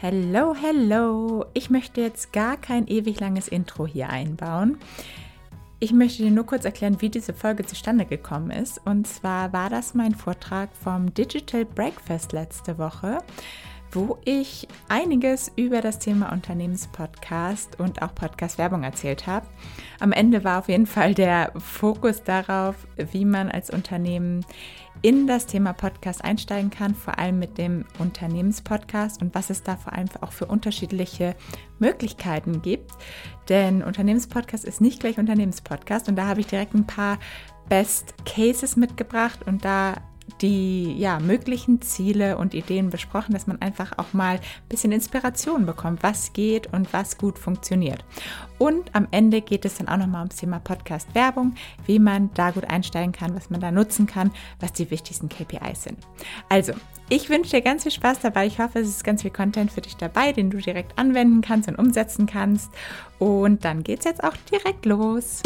Hello, 0.00 0.54
hello. 0.54 1.44
Ich 1.54 1.70
möchte 1.70 2.00
jetzt 2.00 2.32
gar 2.32 2.56
kein 2.56 2.86
ewig 2.86 3.18
langes 3.18 3.48
Intro 3.48 3.84
hier 3.84 4.08
einbauen. 4.10 4.78
Ich 5.80 5.92
möchte 5.92 6.22
dir 6.22 6.30
nur 6.30 6.46
kurz 6.46 6.64
erklären, 6.64 7.00
wie 7.00 7.08
diese 7.08 7.34
Folge 7.34 7.66
zustande 7.66 8.04
gekommen 8.04 8.52
ist. 8.52 8.80
Und 8.84 9.08
zwar 9.08 9.52
war 9.52 9.70
das 9.70 9.94
mein 9.94 10.14
Vortrag 10.14 10.70
vom 10.72 11.12
Digital 11.14 11.64
Breakfast 11.64 12.30
letzte 12.30 12.78
Woche 12.78 13.18
wo 13.92 14.18
ich 14.24 14.68
einiges 14.88 15.50
über 15.56 15.80
das 15.80 15.98
Thema 15.98 16.32
Unternehmenspodcast 16.32 17.80
und 17.80 18.02
auch 18.02 18.14
Podcast-Werbung 18.14 18.82
erzählt 18.82 19.26
habe. 19.26 19.46
Am 19.98 20.12
Ende 20.12 20.44
war 20.44 20.58
auf 20.58 20.68
jeden 20.68 20.86
Fall 20.86 21.14
der 21.14 21.52
Fokus 21.56 22.22
darauf, 22.22 22.76
wie 22.96 23.24
man 23.24 23.50
als 23.50 23.70
Unternehmen 23.70 24.44
in 25.02 25.26
das 25.26 25.46
Thema 25.46 25.72
Podcast 25.72 26.24
einsteigen 26.24 26.70
kann, 26.70 26.94
vor 26.94 27.18
allem 27.18 27.38
mit 27.38 27.58
dem 27.58 27.84
Unternehmenspodcast 27.98 29.22
und 29.22 29.34
was 29.34 29.50
es 29.50 29.62
da 29.62 29.76
vor 29.76 29.92
allem 29.92 30.08
auch 30.20 30.32
für 30.32 30.46
unterschiedliche 30.46 31.34
Möglichkeiten 31.78 32.62
gibt. 32.62 32.92
Denn 33.48 33.82
Unternehmenspodcast 33.82 34.64
ist 34.64 34.80
nicht 34.80 35.00
gleich 35.00 35.18
Unternehmenspodcast 35.18 36.08
und 36.08 36.16
da 36.16 36.26
habe 36.26 36.40
ich 36.40 36.46
direkt 36.46 36.74
ein 36.74 36.86
paar 36.86 37.18
Best 37.68 38.14
Cases 38.24 38.76
mitgebracht 38.76 39.40
und 39.46 39.64
da 39.64 39.94
die 40.40 40.94
ja, 40.98 41.18
möglichen 41.20 41.80
Ziele 41.82 42.38
und 42.38 42.54
Ideen 42.54 42.90
besprochen, 42.90 43.32
dass 43.32 43.46
man 43.46 43.60
einfach 43.60 43.98
auch 43.98 44.12
mal 44.12 44.36
ein 44.36 44.68
bisschen 44.68 44.92
Inspiration 44.92 45.66
bekommt, 45.66 46.02
was 46.02 46.32
geht 46.32 46.72
und 46.72 46.92
was 46.92 47.18
gut 47.18 47.38
funktioniert. 47.38 48.04
Und 48.58 48.94
am 48.94 49.06
Ende 49.10 49.40
geht 49.40 49.64
es 49.64 49.76
dann 49.76 49.88
auch 49.88 49.96
nochmal 49.96 50.22
ums 50.22 50.36
Thema 50.36 50.58
Podcast-Werbung, 50.58 51.54
wie 51.86 51.98
man 51.98 52.30
da 52.34 52.50
gut 52.50 52.64
einsteigen 52.64 53.12
kann, 53.12 53.34
was 53.34 53.50
man 53.50 53.60
da 53.60 53.70
nutzen 53.70 54.06
kann, 54.06 54.30
was 54.60 54.72
die 54.72 54.90
wichtigsten 54.90 55.28
KPIs 55.28 55.84
sind. 55.84 55.98
Also, 56.48 56.72
ich 57.08 57.30
wünsche 57.30 57.52
dir 57.52 57.62
ganz 57.62 57.84
viel 57.84 57.92
Spaß 57.92 58.20
dabei. 58.20 58.46
Ich 58.46 58.58
hoffe, 58.58 58.80
es 58.80 58.88
ist 58.88 59.04
ganz 59.04 59.22
viel 59.22 59.30
Content 59.30 59.72
für 59.72 59.80
dich 59.80 59.96
dabei, 59.96 60.32
den 60.32 60.50
du 60.50 60.58
direkt 60.58 60.98
anwenden 60.98 61.40
kannst 61.40 61.68
und 61.68 61.78
umsetzen 61.78 62.26
kannst. 62.26 62.70
Und 63.18 63.64
dann 63.64 63.82
geht 63.82 64.00
es 64.00 64.04
jetzt 64.04 64.22
auch 64.22 64.36
direkt 64.50 64.84
los. 64.84 65.42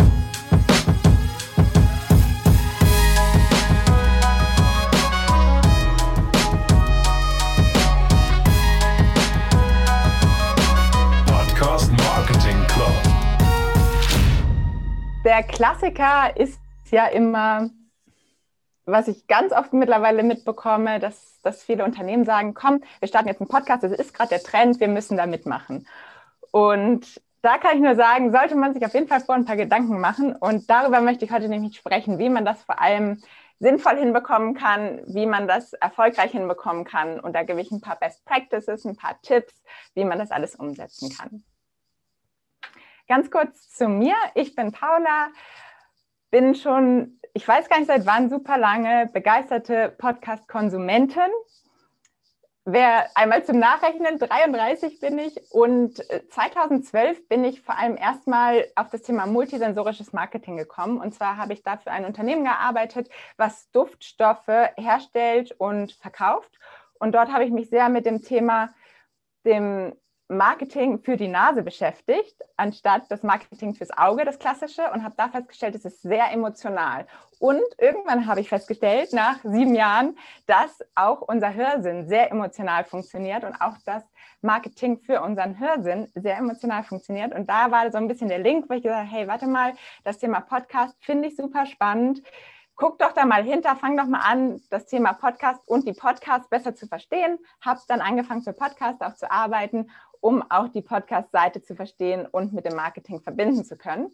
Der 15.32 15.42
Klassiker 15.42 16.36
ist 16.36 16.60
ja 16.90 17.06
immer, 17.06 17.70
was 18.84 19.08
ich 19.08 19.26
ganz 19.28 19.50
oft 19.50 19.72
mittlerweile 19.72 20.22
mitbekomme, 20.22 21.00
dass, 21.00 21.40
dass 21.40 21.62
viele 21.62 21.86
Unternehmen 21.86 22.26
sagen, 22.26 22.52
komm, 22.52 22.82
wir 22.98 23.08
starten 23.08 23.28
jetzt 23.28 23.40
einen 23.40 23.48
Podcast, 23.48 23.82
das 23.82 23.92
ist 23.92 24.12
gerade 24.12 24.28
der 24.28 24.42
Trend, 24.42 24.78
wir 24.78 24.88
müssen 24.88 25.16
da 25.16 25.24
mitmachen. 25.24 25.88
Und 26.50 27.22
da 27.40 27.56
kann 27.56 27.76
ich 27.76 27.82
nur 27.82 27.94
sagen, 27.94 28.30
sollte 28.30 28.56
man 28.56 28.74
sich 28.74 28.84
auf 28.84 28.92
jeden 28.92 29.08
Fall 29.08 29.20
vor 29.20 29.34
ein 29.34 29.46
paar 29.46 29.56
Gedanken 29.56 30.00
machen. 30.00 30.36
Und 30.36 30.68
darüber 30.68 31.00
möchte 31.00 31.24
ich 31.24 31.32
heute 31.32 31.48
nämlich 31.48 31.78
sprechen, 31.78 32.18
wie 32.18 32.28
man 32.28 32.44
das 32.44 32.62
vor 32.62 32.82
allem 32.82 33.22
sinnvoll 33.58 33.96
hinbekommen 33.96 34.52
kann, 34.52 35.00
wie 35.06 35.24
man 35.24 35.48
das 35.48 35.72
erfolgreich 35.72 36.32
hinbekommen 36.32 36.84
kann. 36.84 37.18
Und 37.18 37.32
da 37.32 37.42
gebe 37.42 37.62
ich 37.62 37.70
ein 37.70 37.80
paar 37.80 37.98
Best 37.98 38.22
Practices, 38.26 38.84
ein 38.84 38.96
paar 38.96 39.18
Tipps, 39.22 39.62
wie 39.94 40.04
man 40.04 40.18
das 40.18 40.30
alles 40.30 40.56
umsetzen 40.56 41.08
kann. 41.16 41.42
Ganz 43.12 43.30
kurz 43.30 43.68
zu 43.68 43.88
mir. 43.88 44.14
Ich 44.34 44.54
bin 44.54 44.72
Paula, 44.72 45.28
bin 46.30 46.54
schon, 46.54 47.20
ich 47.34 47.46
weiß 47.46 47.68
gar 47.68 47.76
nicht 47.76 47.88
seit 47.88 48.06
wann, 48.06 48.30
super 48.30 48.56
lange 48.56 49.10
begeisterte 49.12 49.94
Podcast-Konsumentin. 49.98 51.30
Wer 52.64 53.14
einmal 53.14 53.44
zum 53.44 53.58
Nachrechnen, 53.58 54.18
33 54.18 54.98
bin 54.98 55.18
ich 55.18 55.38
und 55.50 56.02
2012 56.30 57.18
äh, 57.18 57.20
bin 57.28 57.44
ich 57.44 57.60
vor 57.60 57.76
allem 57.76 57.98
erstmal 57.98 58.66
auf 58.76 58.88
das 58.88 59.02
Thema 59.02 59.26
multisensorisches 59.26 60.14
Marketing 60.14 60.56
gekommen. 60.56 60.98
Und 60.98 61.12
zwar 61.12 61.36
habe 61.36 61.52
ich 61.52 61.62
dafür 61.62 61.92
ein 61.92 62.06
Unternehmen 62.06 62.44
gearbeitet, 62.44 63.10
was 63.36 63.70
Duftstoffe 63.72 64.70
herstellt 64.78 65.54
und 65.58 65.92
verkauft. 65.92 66.58
Und 66.98 67.14
dort 67.14 67.30
habe 67.30 67.44
ich 67.44 67.50
mich 67.50 67.68
sehr 67.68 67.90
mit 67.90 68.06
dem 68.06 68.22
Thema 68.22 68.70
dem 69.44 69.92
Marketing 70.32 70.98
für 70.98 71.16
die 71.16 71.28
Nase 71.28 71.62
beschäftigt, 71.62 72.36
anstatt 72.56 73.10
das 73.10 73.22
Marketing 73.22 73.74
fürs 73.74 73.96
Auge, 73.96 74.24
das 74.24 74.38
klassische, 74.38 74.90
und 74.92 75.04
habe 75.04 75.14
da 75.16 75.28
festgestellt, 75.28 75.74
es 75.74 75.84
ist 75.84 76.02
sehr 76.02 76.32
emotional. 76.32 77.06
Und 77.38 77.62
irgendwann 77.78 78.26
habe 78.26 78.40
ich 78.40 78.48
festgestellt, 78.48 79.12
nach 79.12 79.38
sieben 79.42 79.74
Jahren, 79.74 80.16
dass 80.46 80.80
auch 80.94 81.22
unser 81.22 81.54
Hörsinn 81.54 82.08
sehr 82.08 82.30
emotional 82.30 82.84
funktioniert 82.84 83.44
und 83.44 83.54
auch 83.60 83.76
das 83.84 84.02
Marketing 84.40 84.98
für 84.98 85.22
unseren 85.22 85.58
Hörsinn 85.58 86.08
sehr 86.14 86.38
emotional 86.38 86.84
funktioniert. 86.84 87.34
Und 87.34 87.48
da 87.48 87.70
war 87.70 87.90
so 87.90 87.98
ein 87.98 88.08
bisschen 88.08 88.28
der 88.28 88.38
Link, 88.38 88.68
wo 88.68 88.74
ich 88.74 88.82
gesagt 88.82 89.00
habe, 89.00 89.10
hey, 89.10 89.28
warte 89.28 89.46
mal, 89.46 89.74
das 90.04 90.18
Thema 90.18 90.40
Podcast 90.40 90.96
finde 91.00 91.28
ich 91.28 91.36
super 91.36 91.66
spannend 91.66 92.22
guck 92.74 92.98
doch 92.98 93.12
da 93.12 93.24
mal 93.26 93.44
hinter, 93.44 93.76
fang 93.76 93.96
doch 93.96 94.06
mal 94.06 94.20
an, 94.20 94.60
das 94.70 94.86
Thema 94.86 95.12
Podcast 95.12 95.60
und 95.66 95.86
die 95.86 95.92
Podcasts 95.92 96.48
besser 96.48 96.74
zu 96.74 96.88
verstehen. 96.88 97.38
Habe 97.60 97.80
dann 97.86 98.00
angefangen, 98.00 98.42
für 98.42 98.52
Podcasts 98.52 99.02
auch 99.02 99.14
zu 99.14 99.30
arbeiten 99.30 99.88
um 100.22 100.42
auch 100.50 100.68
die 100.68 100.82
Podcast-Seite 100.82 101.62
zu 101.62 101.74
verstehen 101.74 102.26
und 102.26 102.52
mit 102.52 102.64
dem 102.64 102.76
Marketing 102.76 103.20
verbinden 103.20 103.64
zu 103.64 103.76
können. 103.76 104.10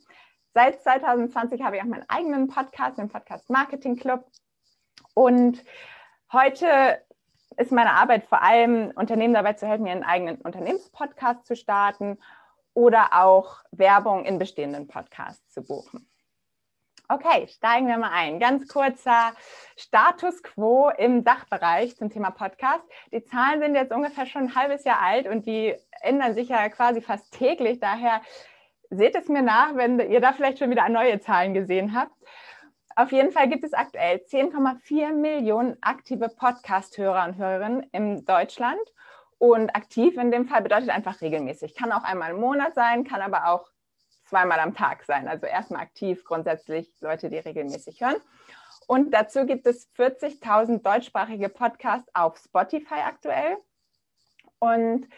Seit 0.55 0.83
2020 0.83 1.63
habe 1.63 1.77
ich 1.77 1.83
auch 1.83 1.87
meinen 1.87 2.09
eigenen 2.09 2.49
Podcast, 2.49 2.99
den 2.99 3.11
Podcast 3.11 3.51
Marketing 3.51 3.97
Club. 3.97 4.25
Und 5.13 5.63
heute 6.33 6.99
ist 7.59 7.73
meine 7.73 7.93
Arbeit 7.93 8.25
vor 8.25 8.43
allem, 8.43 8.91
Unternehmen 8.97 9.35
dabei 9.35 9.53
zu 9.53 9.69
helfen, 9.69 9.87
ihren 9.87 10.03
eigenen 10.03 10.37
Unternehmenspodcast 10.37 11.47
zu 11.47 11.55
starten 11.55 12.19
oder 12.73 13.11
auch 13.13 13.63
Werbung 13.71 14.25
in 14.25 14.39
bestehenden 14.39 14.89
Podcasts 14.89 15.53
zu 15.53 15.63
buchen. 15.63 16.08
Okay, 17.11 17.49
steigen 17.49 17.89
wir 17.89 17.97
mal 17.97 18.11
ein. 18.11 18.39
Ganz 18.39 18.69
kurzer 18.69 19.33
Status 19.79 20.43
quo 20.43 20.91
im 20.91 21.25
Dachbereich 21.25 21.97
zum 21.97 22.11
Thema 22.11 22.31
Podcast. 22.31 22.85
Die 23.11 23.25
Zahlen 23.25 23.63
sind 23.63 23.75
jetzt 23.75 23.95
ungefähr 23.95 24.27
schon 24.27 24.43
ein 24.43 24.55
halbes 24.55 24.85
Jahr 24.85 25.01
alt 25.01 25.27
und 25.27 25.47
die 25.47 25.75
ändern 26.03 26.35
sich 26.35 26.51
ja 26.51 26.69
quasi 26.69 27.01
fast 27.01 27.33
täglich. 27.33 27.81
Daher 27.81 28.21
seht 28.91 29.15
es 29.15 29.29
mir 29.29 29.41
nach, 29.41 29.75
wenn 29.75 29.99
ihr 29.99 30.21
da 30.21 30.35
vielleicht 30.35 30.59
schon 30.59 30.69
wieder 30.69 30.87
neue 30.91 31.19
Zahlen 31.19 31.55
gesehen 31.55 31.99
habt. 31.99 32.13
Auf 32.95 33.11
jeden 33.11 33.33
Fall 33.33 33.49
gibt 33.49 33.65
es 33.65 33.73
aktuell 33.73 34.17
10,4 34.17 35.15
Millionen 35.15 35.79
aktive 35.81 36.29
Podcast-Hörer 36.29 37.25
und 37.25 37.39
Hörerinnen 37.39 37.85
in 37.93 38.27
Deutschland. 38.27 38.81
Und 39.39 39.75
aktiv 39.75 40.19
in 40.19 40.31
dem 40.31 40.47
Fall 40.47 40.61
bedeutet 40.61 40.91
einfach 40.91 41.23
regelmäßig. 41.23 41.75
Kann 41.75 41.91
auch 41.91 42.05
einmal 42.05 42.33
im 42.33 42.41
Monat 42.41 42.75
sein, 42.75 43.05
kann 43.05 43.23
aber 43.23 43.47
auch 43.47 43.71
zweimal 44.28 44.61
am 44.61 44.75
Tag 44.75 45.05
sein. 45.05 45.28
Also 45.28 45.47
erstmal 45.47 45.83
aktiv, 45.83 46.25
grundsätzlich 46.25 46.91
Leute, 47.00 47.31
die 47.31 47.39
regelmäßig 47.39 48.00
hören. 48.00 48.16
Und 48.87 49.12
dazu 49.12 49.44
gibt 49.44 49.66
es 49.66 49.91
40.000 49.97 50.83
deutschsprachige 50.83 51.49
Podcasts 51.49 52.09
auf 52.15 52.38
Spotify 52.38 53.00
aktuell. 53.05 53.56
Und 54.59 55.09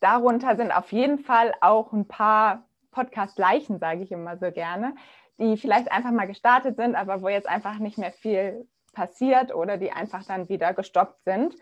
darunter 0.00 0.56
sind 0.56 0.72
auf 0.72 0.92
jeden 0.92 1.18
Fall 1.18 1.54
auch 1.60 1.92
ein 1.92 2.08
paar 2.08 2.64
Podcast-Leichen, 2.92 3.78
sage 3.78 4.02
ich 4.02 4.12
immer 4.12 4.38
so 4.38 4.50
gerne, 4.50 4.94
die 5.38 5.56
vielleicht 5.56 5.90
einfach 5.90 6.12
mal 6.12 6.26
gestartet 6.26 6.76
sind, 6.76 6.94
aber 6.94 7.22
wo 7.22 7.28
jetzt 7.28 7.48
einfach 7.48 7.78
nicht 7.78 7.98
mehr 7.98 8.12
viel 8.12 8.66
passiert 8.94 9.54
oder 9.54 9.76
die 9.76 9.92
einfach 9.92 10.24
dann 10.24 10.48
wieder 10.48 10.72
gestoppt 10.72 11.24
sind. 11.24 11.56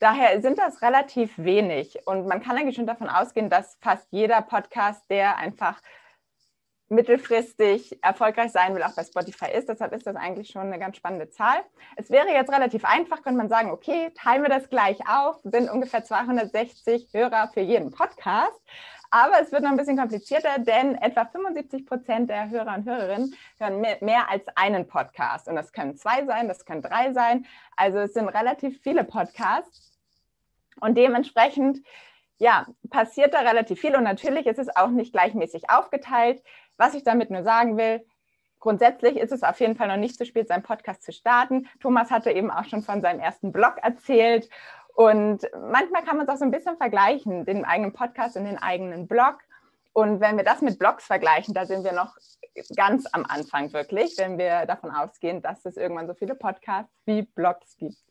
Daher 0.00 0.40
sind 0.40 0.58
das 0.58 0.80
relativ 0.82 1.36
wenig 1.36 2.06
und 2.06 2.26
man 2.26 2.40
kann 2.40 2.56
eigentlich 2.56 2.76
schon 2.76 2.86
davon 2.86 3.08
ausgehen, 3.08 3.50
dass 3.50 3.76
fast 3.80 4.06
jeder 4.10 4.42
Podcast, 4.42 5.08
der 5.10 5.36
einfach 5.36 5.80
mittelfristig 6.88 8.02
erfolgreich 8.02 8.50
sein 8.50 8.74
will, 8.74 8.82
auch 8.82 8.94
bei 8.94 9.04
Spotify 9.04 9.50
ist. 9.52 9.68
Deshalb 9.68 9.92
ist 9.92 10.06
das 10.06 10.16
eigentlich 10.16 10.48
schon 10.48 10.62
eine 10.62 10.78
ganz 10.78 10.96
spannende 10.96 11.28
Zahl. 11.28 11.58
Es 11.96 12.10
wäre 12.10 12.28
jetzt 12.28 12.50
relativ 12.50 12.84
einfach, 12.84 13.22
könnte 13.22 13.38
man 13.38 13.48
sagen, 13.48 13.70
okay, 13.70 14.10
teilen 14.14 14.42
wir 14.42 14.48
das 14.48 14.70
gleich 14.70 14.98
auf, 15.08 15.36
sind 15.42 15.70
ungefähr 15.70 16.04
260 16.04 17.08
Hörer 17.12 17.50
für 17.52 17.60
jeden 17.60 17.90
Podcast. 17.90 18.60
Aber 19.10 19.40
es 19.40 19.52
wird 19.52 19.62
noch 19.62 19.70
ein 19.70 19.76
bisschen 19.76 19.96
komplizierter, 19.96 20.58
denn 20.58 20.94
etwa 20.96 21.24
75 21.24 21.86
Prozent 21.86 22.28
der 22.28 22.50
Hörer 22.50 22.74
und 22.74 22.84
Hörerinnen 22.84 23.34
hören 23.58 23.80
mehr, 23.80 24.28
als 24.30 24.46
einen 24.54 24.86
Podcast. 24.86 25.48
Und 25.48 25.56
das 25.56 25.72
können 25.72 25.96
zwei 25.96 26.26
sein, 26.26 26.46
das 26.46 26.66
können 26.66 26.82
drei 26.82 27.12
sein. 27.12 27.46
Also 27.76 27.98
es 27.98 28.12
sind 28.12 28.28
relativ 28.28 28.80
viele 28.82 29.04
Podcasts. 29.04 29.92
Und 30.80 30.96
dementsprechend 30.96 31.78
ja, 32.38 32.66
passiert 32.90 33.34
da 33.34 33.40
relativ 33.40 33.80
viel 33.80 33.96
und 33.96 34.04
natürlich 34.04 34.46
ist 34.46 34.58
es 34.58 34.74
auch 34.74 34.88
nicht 34.88 35.12
gleichmäßig 35.12 35.70
aufgeteilt. 35.70 36.42
Was 36.76 36.94
ich 36.94 37.02
damit 37.02 37.30
nur 37.30 37.42
sagen 37.42 37.76
will, 37.76 38.04
grundsätzlich 38.60 39.16
ist 39.16 39.32
es 39.32 39.42
auf 39.42 39.60
jeden 39.60 39.76
Fall 39.76 39.88
noch 39.88 39.96
nicht 39.96 40.16
zu 40.16 40.24
spät, 40.24 40.48
seinen 40.48 40.62
Podcast 40.62 41.02
zu 41.02 41.12
starten. 41.12 41.68
Thomas 41.80 42.10
hatte 42.10 42.30
eben 42.30 42.50
auch 42.50 42.64
schon 42.64 42.82
von 42.82 43.00
seinem 43.00 43.20
ersten 43.20 43.52
Blog 43.52 43.78
erzählt 43.82 44.48
und 44.94 45.48
manchmal 45.70 46.02
kann 46.02 46.16
man 46.16 46.26
es 46.26 46.32
auch 46.32 46.38
so 46.38 46.44
ein 46.44 46.50
bisschen 46.50 46.76
vergleichen, 46.76 47.44
den 47.44 47.64
eigenen 47.64 47.92
Podcast 47.92 48.36
und 48.36 48.44
den 48.44 48.58
eigenen 48.58 49.06
Blog. 49.06 49.38
Und 49.92 50.20
wenn 50.20 50.36
wir 50.36 50.44
das 50.44 50.60
mit 50.60 50.78
Blogs 50.78 51.06
vergleichen, 51.06 51.54
da 51.54 51.66
sind 51.66 51.84
wir 51.84 51.92
noch 51.92 52.16
ganz 52.76 53.06
am 53.12 53.24
Anfang 53.24 53.72
wirklich, 53.72 54.16
wenn 54.18 54.38
wir 54.38 54.66
davon 54.66 54.90
ausgehen, 54.90 55.42
dass 55.42 55.64
es 55.64 55.76
irgendwann 55.76 56.06
so 56.06 56.14
viele 56.14 56.34
Podcasts 56.34 56.92
wie 57.04 57.22
Blogs 57.22 57.76
gibt. 57.76 58.07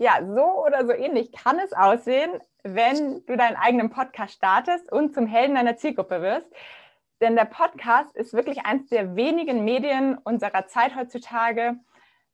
Ja, 0.00 0.20
so 0.24 0.64
oder 0.64 0.86
so 0.86 0.92
ähnlich 0.92 1.30
kann 1.30 1.58
es 1.58 1.74
aussehen, 1.74 2.30
wenn 2.62 3.22
du 3.26 3.36
deinen 3.36 3.56
eigenen 3.56 3.90
Podcast 3.90 4.32
startest 4.32 4.90
und 4.90 5.12
zum 5.12 5.26
Helden 5.26 5.56
deiner 5.56 5.76
Zielgruppe 5.76 6.22
wirst. 6.22 6.46
Denn 7.20 7.36
der 7.36 7.44
Podcast 7.44 8.16
ist 8.16 8.32
wirklich 8.32 8.64
eines 8.64 8.88
der 8.88 9.14
wenigen 9.14 9.62
Medien 9.62 10.16
unserer 10.16 10.66
Zeit 10.68 10.96
heutzutage, 10.96 11.76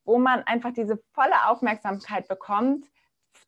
wo 0.05 0.17
man 0.17 0.45
einfach 0.45 0.73
diese 0.75 1.03
volle 1.13 1.49
Aufmerksamkeit 1.49 2.29
bekommt 2.29 2.87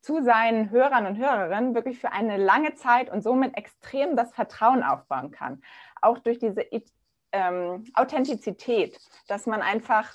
zu 0.00 0.20
seinen 0.20 0.70
Hörern 0.70 1.06
und 1.06 1.16
Hörerinnen, 1.16 1.76
wirklich 1.76 2.00
für 2.00 2.10
eine 2.10 2.38
lange 2.38 2.74
Zeit 2.74 3.10
und 3.10 3.22
somit 3.22 3.56
extrem 3.56 4.16
das 4.16 4.34
Vertrauen 4.34 4.82
aufbauen 4.82 5.30
kann. 5.30 5.62
Auch 6.02 6.18
durch 6.18 6.40
diese 6.40 6.66
ähm, 7.30 7.84
Authentizität, 7.94 8.98
dass 9.28 9.46
man 9.46 9.62
einfach 9.62 10.12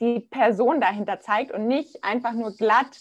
die 0.00 0.20
Person 0.20 0.80
dahinter 0.80 1.20
zeigt 1.20 1.52
und 1.52 1.66
nicht 1.66 2.04
einfach 2.04 2.32
nur 2.32 2.52
glatt 2.52 3.00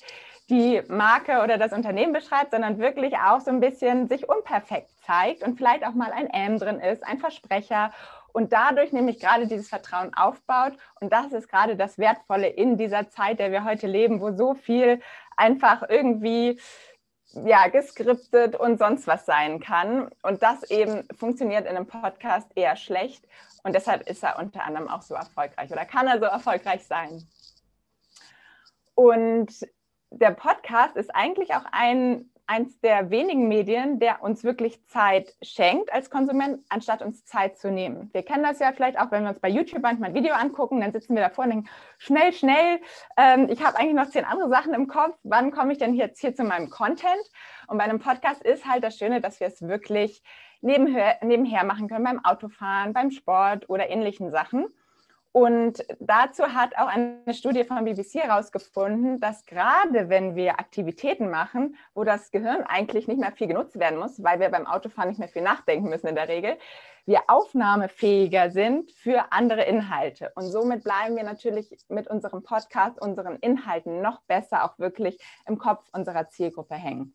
die 0.50 0.82
Marke 0.90 1.42
oder 1.44 1.58
das 1.58 1.74
Unternehmen 1.74 2.14
beschreibt, 2.14 2.52
sondern 2.52 2.78
wirklich 2.78 3.16
auch 3.18 3.40
so 3.42 3.50
ein 3.50 3.60
bisschen 3.60 4.08
sich 4.08 4.30
unperfekt 4.30 4.90
zeigt 5.06 5.44
und 5.44 5.58
vielleicht 5.58 5.86
auch 5.86 5.94
mal 5.94 6.12
ein 6.12 6.30
M 6.30 6.60
drin 6.60 6.80
ist, 6.80 7.04
ein 7.04 7.18
Versprecher 7.18 7.92
und 8.32 8.54
dadurch 8.54 8.92
nämlich 8.92 9.20
gerade 9.20 9.48
dieses 9.48 9.70
Vertrauen 9.70 10.14
aufbaut. 10.14 10.74
Und 11.00 11.14
das 11.14 11.32
ist 11.32 11.50
gerade 11.50 11.76
das 11.76 11.98
Wertvolle 11.98 12.48
in 12.48 12.78
dieser 12.78 13.10
Zeit, 13.10 13.40
der 13.40 13.52
wir 13.52 13.64
heute 13.64 13.88
leben, 13.88 14.20
wo 14.20 14.32
so 14.34 14.54
viel 14.54 15.02
einfach 15.38 15.84
irgendwie 15.88 16.60
ja, 17.44 17.68
geskriptet 17.68 18.56
und 18.56 18.80
sonst 18.80 19.08
was 19.08 19.26
sein 19.26 19.60
kann. 19.60 20.10
Und 20.24 20.42
das 20.42 20.64
eben 20.70 21.04
funktioniert 21.18 21.66
in 21.66 21.76
einem 21.76 21.88
Podcast 21.88 22.50
eher 22.56 22.76
schlecht. 22.76 23.28
Und 23.64 23.74
deshalb 23.74 24.08
ist 24.10 24.24
er 24.24 24.40
unter 24.40 24.64
anderem 24.64 24.88
auch 24.88 25.02
so 25.02 25.16
erfolgreich 25.16 25.72
oder 25.72 25.86
kann 25.86 26.08
er 26.08 26.20
so 26.20 26.26
erfolgreich 26.26 26.86
sein. 26.86 27.28
Und 28.94 29.68
der 30.12 30.32
Podcast 30.32 30.96
ist 30.96 31.14
eigentlich 31.14 31.54
auch 31.54 31.66
ein, 31.72 32.30
eins 32.48 32.80
der 32.80 33.10
wenigen 33.10 33.48
Medien, 33.48 34.00
der 34.00 34.22
uns 34.22 34.44
wirklich 34.44 34.86
Zeit 34.88 35.36
schenkt 35.42 35.92
als 35.92 36.10
Konsument, 36.10 36.64
anstatt 36.70 37.02
uns 37.02 37.26
Zeit 37.26 37.58
zu 37.58 37.72
nehmen. 37.72 38.10
Wir 38.14 38.24
kennen 38.24 38.44
das 38.44 38.60
ja 38.60 38.72
vielleicht 38.72 39.00
auch, 39.00 39.12
wenn 39.12 39.24
wir 39.24 39.30
uns 39.30 39.40
bei 39.40 39.50
YouTube 39.50 39.82
manchmal 39.82 40.10
ein 40.10 40.16
Video 40.16 40.34
angucken, 40.34 40.82
dann 40.82 40.92
sitzen 40.92 41.16
wir 41.16 41.24
davor 41.24 41.46
und 41.46 41.52
denken, 41.52 41.70
schnell, 41.98 42.34
schnell, 42.34 42.80
ähm, 43.18 43.48
ich 43.50 43.64
habe 43.64 43.78
eigentlich 43.78 43.96
noch 43.96 44.10
zehn 44.10 44.26
andere 44.26 44.50
Sachen 44.50 44.74
im 44.74 44.88
Kopf, 44.88 45.18
wann 45.24 45.52
komme 45.52 45.72
ich 45.72 45.80
denn 45.80 45.94
jetzt 45.96 46.22
hier 46.22 46.36
zu 46.36 46.44
meinem 46.44 46.70
Content? 46.70 47.24
Und 47.68 47.78
bei 47.78 47.84
einem 47.84 48.00
Podcast 48.00 48.44
ist 48.44 48.66
halt 48.66 48.84
das 48.84 48.98
Schöne, 48.98 49.22
dass 49.22 49.40
wir 49.40 49.48
es 49.48 49.62
wirklich 49.62 50.22
nebenher, 50.62 51.18
nebenher 51.22 51.64
machen 51.64 51.88
können, 51.88 52.04
beim 52.04 52.24
Autofahren, 52.24 52.94
beim 52.94 53.12
Sport 53.12 53.70
oder 53.70 53.90
ähnlichen 53.90 54.32
Sachen. 54.32 54.68
Und 55.36 55.84
dazu 56.00 56.44
hat 56.54 56.78
auch 56.78 56.88
eine 56.88 57.34
Studie 57.34 57.66
von 57.66 57.84
BBC 57.84 58.24
herausgefunden, 58.24 59.20
dass 59.20 59.46
gerade 59.46 60.08
wenn 60.08 60.38
wir 60.38 60.62
Aktivitäten 60.62 61.30
machen, 61.30 61.76
wo 61.94 62.06
das 62.06 62.32
Gehirn 62.32 62.64
eigentlich 62.64 63.10
nicht 63.10 63.20
mehr 63.20 63.34
viel 63.34 63.48
genutzt 63.48 63.78
werden 63.78 64.00
muss, 64.00 64.24
weil 64.24 64.40
wir 64.40 64.48
beim 64.48 64.66
Autofahren 64.66 65.10
nicht 65.10 65.20
mehr 65.20 65.28
viel 65.28 65.42
nachdenken 65.42 65.90
müssen 65.90 66.08
in 66.08 66.16
der 66.16 66.30
Regel, 66.30 66.58
wir 67.06 67.24
aufnahmefähiger 67.28 68.50
sind 68.50 68.94
für 68.94 69.34
andere 69.34 69.64
Inhalte. 69.64 70.32
Und 70.36 70.46
somit 70.46 70.86
bleiben 70.86 71.18
wir 71.18 71.24
natürlich 71.24 71.78
mit 71.90 72.08
unserem 72.08 72.42
Podcast, 72.42 73.02
unseren 73.02 73.36
Inhalten 73.36 74.02
noch 74.02 74.22
besser 74.28 74.64
auch 74.64 74.80
wirklich 74.80 75.20
im 75.46 75.58
Kopf 75.58 75.84
unserer 75.92 76.30
Zielgruppe 76.30 76.76
hängen 76.76 77.14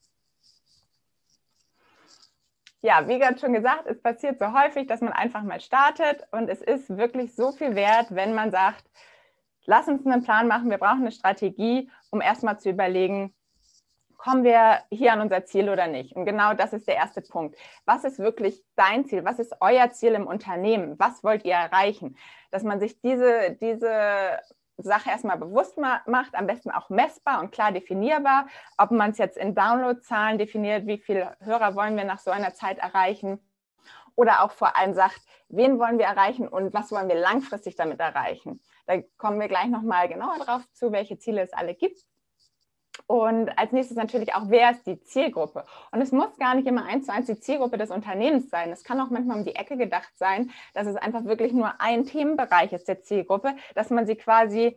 ja, 2.83 3.07
wie 3.09 3.19
gerade 3.19 3.39
schon 3.39 3.53
gesagt, 3.53 3.87
es 3.87 4.01
passiert 4.01 4.39
so 4.39 4.53
häufig, 4.53 4.87
dass 4.87 5.01
man 5.01 5.13
einfach 5.13 5.43
mal 5.43 5.61
startet 5.61 6.27
und 6.33 6.49
es 6.49 6.63
ist 6.63 6.97
wirklich 6.97 7.35
so 7.35 7.53
viel 7.53 7.75
wert, 7.75 8.15
wenn 8.15 8.35
man 8.35 8.51
sagt, 8.51 8.85
lass 9.67 9.89
uns 9.89 10.07
einen 10.07 10.23
Plan 10.23 10.49
machen, 10.49 10.71
wir 10.71 10.79
brauchen 10.79 11.03
eine 11.03 11.13
Strategie, 11.13 11.91
um 12.11 12.21
erstmal 12.21 12.59
zu 12.59 12.71
überlegen, 12.71 13.35
kommen 14.17 14.45
wir 14.45 14.81
hier 14.91 15.13
an 15.15 15.23
unser 15.23 15.47
Ziel 15.47 15.71
oder 15.71 15.87
nicht? 15.87 16.15
Und 16.15 16.27
genau 16.27 16.53
das 16.53 16.75
ist 16.75 16.87
der 16.87 16.97
erste 16.97 17.23
Punkt. 17.23 17.57
Was 17.87 18.05
ist 18.05 18.19
wirklich 18.19 18.63
dein 18.77 19.07
Ziel? 19.07 19.25
Was 19.25 19.39
ist 19.39 19.55
euer 19.61 19.91
Ziel 19.93 20.13
im 20.13 20.27
Unternehmen? 20.27 20.99
Was 20.99 21.25
wollt 21.25 21.45
ihr 21.45 21.55
erreichen? 21.55 22.17
Dass 22.51 22.63
man 22.63 22.81
sich 22.81 23.01
diese, 23.01 23.57
diese 23.61 24.39
Sache 24.83 25.11
erstmal 25.11 25.39
bewusst 25.39 25.79
macht, 25.79 26.35
am 26.35 26.47
besten 26.47 26.71
auch 26.71 26.89
messbar 26.89 27.41
und 27.41 27.53
klar 27.53 27.73
definierbar, 27.73 28.47
ob 28.79 28.91
man 28.91 29.11
es 29.11 29.19
jetzt 29.19 29.37
in 29.37 29.55
Downloadzahlen 29.55 30.39
definiert, 30.39 30.87
wie 30.87 30.99
viele 30.99 31.37
Hörer 31.41 31.75
wollen 31.75 31.97
wir 31.97 32.05
nach 32.05 32.19
so 32.19 32.31
einer 32.31 32.55
Zeit 32.55 32.79
erreichen 32.79 33.41
oder 34.17 34.43
auch 34.43 34.53
vor 34.53 34.77
allem 34.77 34.95
sagt, 34.95 35.21
wen 35.49 35.79
wollen 35.79 35.99
wir 35.99 36.07
erreichen 36.07 36.49
und 36.49 36.75
was 36.75 36.93
wollen 36.93 37.09
wir 37.09 37.17
langfristig 37.17 37.77
damit 37.77 38.01
erreichen. 38.01 38.61
Da 38.87 39.01
kommen 39.17 39.41
wir 39.41 39.49
gleich 39.49 39.69
nochmal 39.69 40.09
genauer 40.09 40.39
drauf 40.39 40.63
zu, 40.73 40.93
welche 40.93 41.19
Ziele 41.19 41.43
es 41.43 41.53
alle 41.53 41.75
gibt. 41.75 42.05
Und 43.07 43.51
als 43.59 43.73
nächstes 43.73 43.97
natürlich 43.97 44.35
auch, 44.35 44.45
wer 44.47 44.71
ist 44.71 44.87
die 44.87 45.01
Zielgruppe? 45.01 45.65
Und 45.91 46.01
es 46.01 46.13
muss 46.13 46.37
gar 46.39 46.55
nicht 46.55 46.67
immer 46.67 46.85
eins 46.85 47.07
zu 47.07 47.13
eins 47.13 47.27
die 47.27 47.41
Zielgruppe 47.41 47.79
des 47.79 47.91
Unternehmens 47.91 48.51
sein. 48.51 48.71
Es 48.71 48.85
kann 48.85 49.01
auch 49.01 49.11
manchmal 49.11 49.39
um 49.39 49.45
die 49.45 49.55
Ecke 49.55 49.77
gedacht 49.77 50.13
sein, 50.17 50.51
dass 50.75 50.87
es 50.87 50.97
einfach 50.97 51.25
wirklich 51.25 51.53
nur 51.53 51.81
ein 51.81 52.05
Themenbereich 52.05 52.73
ist 52.73 52.89
der 52.89 53.03
Zielgruppe, 53.03 53.55
dass 53.75 53.91
man 53.91 54.07
sie 54.07 54.17
quasi 54.17 54.77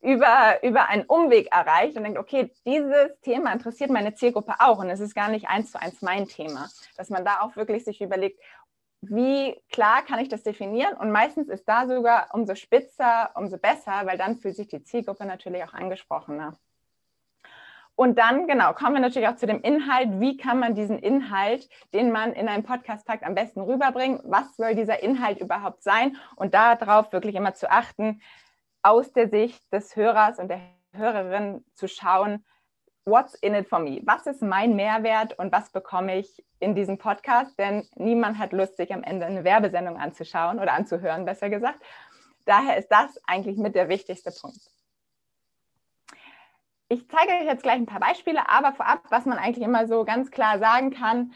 über, 0.00 0.62
über 0.62 0.88
einen 0.88 1.04
Umweg 1.04 1.52
erreicht 1.52 1.96
und 1.96 2.02
denkt, 2.02 2.18
okay, 2.18 2.52
dieses 2.66 3.18
Thema 3.22 3.52
interessiert 3.52 3.90
meine 3.90 4.14
Zielgruppe 4.14 4.54
auch 4.58 4.78
und 4.78 4.90
es 4.90 5.00
ist 5.00 5.14
gar 5.14 5.28
nicht 5.28 5.48
eins 5.48 5.70
zu 5.70 5.80
eins 5.80 6.02
mein 6.02 6.26
Thema. 6.26 6.68
Dass 6.96 7.08
man 7.08 7.24
da 7.24 7.40
auch 7.40 7.56
wirklich 7.56 7.84
sich 7.84 8.00
überlegt, 8.00 8.40
wie 9.00 9.60
klar 9.70 10.02
kann 10.02 10.18
ich 10.20 10.28
das 10.28 10.42
definieren? 10.42 10.96
Und 10.96 11.10
meistens 11.10 11.48
ist 11.48 11.68
da 11.68 11.86
sogar 11.86 12.28
umso 12.32 12.54
spitzer, 12.54 13.30
umso 13.34 13.58
besser, 13.58 14.02
weil 14.04 14.18
dann 14.18 14.36
fühlt 14.36 14.56
sich 14.56 14.68
die 14.68 14.82
Zielgruppe 14.82 15.24
natürlich 15.24 15.64
auch 15.64 15.74
angesprochener. 15.74 16.56
Und 17.94 18.18
dann, 18.18 18.46
genau, 18.46 18.72
kommen 18.72 18.94
wir 18.94 19.00
natürlich 19.00 19.28
auch 19.28 19.36
zu 19.36 19.46
dem 19.46 19.60
Inhalt. 19.60 20.18
Wie 20.18 20.36
kann 20.36 20.58
man 20.58 20.74
diesen 20.74 20.98
Inhalt, 20.98 21.68
den 21.92 22.10
man 22.10 22.32
in 22.32 22.48
einem 22.48 22.64
Podcast 22.64 23.06
packt, 23.06 23.24
am 23.24 23.34
besten 23.34 23.60
rüberbringen? 23.60 24.20
Was 24.24 24.56
soll 24.56 24.74
dieser 24.74 25.02
Inhalt 25.02 25.38
überhaupt 25.40 25.82
sein? 25.82 26.16
Und 26.36 26.54
darauf 26.54 27.12
wirklich 27.12 27.34
immer 27.34 27.54
zu 27.54 27.70
achten, 27.70 28.22
aus 28.82 29.12
der 29.12 29.28
Sicht 29.28 29.62
des 29.72 29.94
Hörers 29.94 30.38
und 30.38 30.48
der 30.48 30.60
Hörerin 30.92 31.64
zu 31.74 31.86
schauen, 31.86 32.44
what's 33.04 33.34
in 33.34 33.54
it 33.54 33.68
for 33.68 33.78
me? 33.78 34.00
Was 34.04 34.26
ist 34.26 34.42
mein 34.42 34.74
Mehrwert 34.76 35.38
und 35.38 35.52
was 35.52 35.70
bekomme 35.70 36.18
ich 36.18 36.44
in 36.60 36.74
diesem 36.74 36.98
Podcast? 36.98 37.58
Denn 37.58 37.86
niemand 37.94 38.38
hat 38.38 38.52
Lust, 38.52 38.76
sich 38.76 38.92
am 38.92 39.02
Ende 39.02 39.26
eine 39.26 39.44
Werbesendung 39.44 39.98
anzuschauen 39.98 40.58
oder 40.58 40.72
anzuhören, 40.72 41.24
besser 41.24 41.50
gesagt. 41.50 41.80
Daher 42.44 42.76
ist 42.76 42.88
das 42.88 43.18
eigentlich 43.26 43.58
mit 43.58 43.74
der 43.74 43.88
wichtigste 43.88 44.32
Punkt. 44.32 44.60
Ich 46.92 47.08
zeige 47.08 47.32
euch 47.32 47.46
jetzt 47.46 47.62
gleich 47.62 47.76
ein 47.76 47.86
paar 47.86 48.00
Beispiele, 48.00 48.50
aber 48.50 48.74
vorab, 48.74 49.04
was 49.08 49.24
man 49.24 49.38
eigentlich 49.38 49.64
immer 49.64 49.86
so 49.86 50.04
ganz 50.04 50.30
klar 50.30 50.58
sagen 50.58 50.90
kann, 50.90 51.32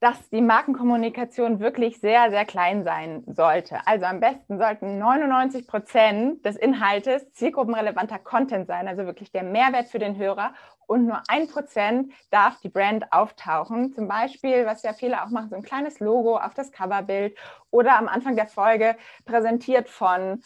dass 0.00 0.28
die 0.30 0.40
Markenkommunikation 0.40 1.60
wirklich 1.60 2.00
sehr, 2.00 2.30
sehr 2.30 2.44
klein 2.44 2.82
sein 2.82 3.22
sollte. 3.28 3.78
Also 3.86 4.06
am 4.06 4.18
besten 4.18 4.58
sollten 4.58 4.98
99 4.98 5.68
Prozent 5.68 6.44
des 6.44 6.56
Inhaltes 6.56 7.32
zielgruppenrelevanter 7.34 8.18
Content 8.18 8.66
sein, 8.66 8.88
also 8.88 9.06
wirklich 9.06 9.30
der 9.30 9.44
Mehrwert 9.44 9.86
für 9.86 10.00
den 10.00 10.16
Hörer. 10.16 10.52
Und 10.88 11.06
nur 11.06 11.22
ein 11.28 11.46
Prozent 11.46 12.12
darf 12.32 12.58
die 12.58 12.68
Brand 12.68 13.12
auftauchen. 13.12 13.92
Zum 13.92 14.08
Beispiel, 14.08 14.66
was 14.66 14.82
ja 14.82 14.94
viele 14.94 15.22
auch 15.22 15.30
machen, 15.30 15.50
so 15.50 15.54
ein 15.54 15.62
kleines 15.62 16.00
Logo 16.00 16.38
auf 16.38 16.54
das 16.54 16.72
Coverbild 16.72 17.38
oder 17.70 17.96
am 17.96 18.08
Anfang 18.08 18.34
der 18.34 18.48
Folge 18.48 18.96
präsentiert 19.26 19.88
von. 19.88 20.42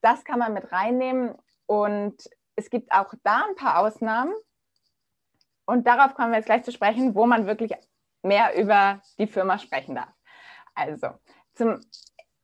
Das 0.00 0.24
kann 0.24 0.40
man 0.40 0.54
mit 0.54 0.72
reinnehmen. 0.72 1.36
Und 1.66 2.16
es 2.60 2.68
gibt 2.68 2.92
auch 2.92 3.14
da 3.24 3.46
ein 3.48 3.54
paar 3.54 3.78
Ausnahmen. 3.78 4.34
Und 5.64 5.86
darauf 5.86 6.14
kommen 6.14 6.30
wir 6.30 6.38
jetzt 6.38 6.46
gleich 6.46 6.62
zu 6.62 6.72
sprechen, 6.72 7.14
wo 7.14 7.26
man 7.26 7.46
wirklich 7.46 7.72
mehr 8.22 8.54
über 8.60 9.00
die 9.18 9.26
Firma 9.26 9.58
sprechen 9.58 9.94
darf. 9.94 10.12
Also, 10.74 11.08
zum, 11.54 11.80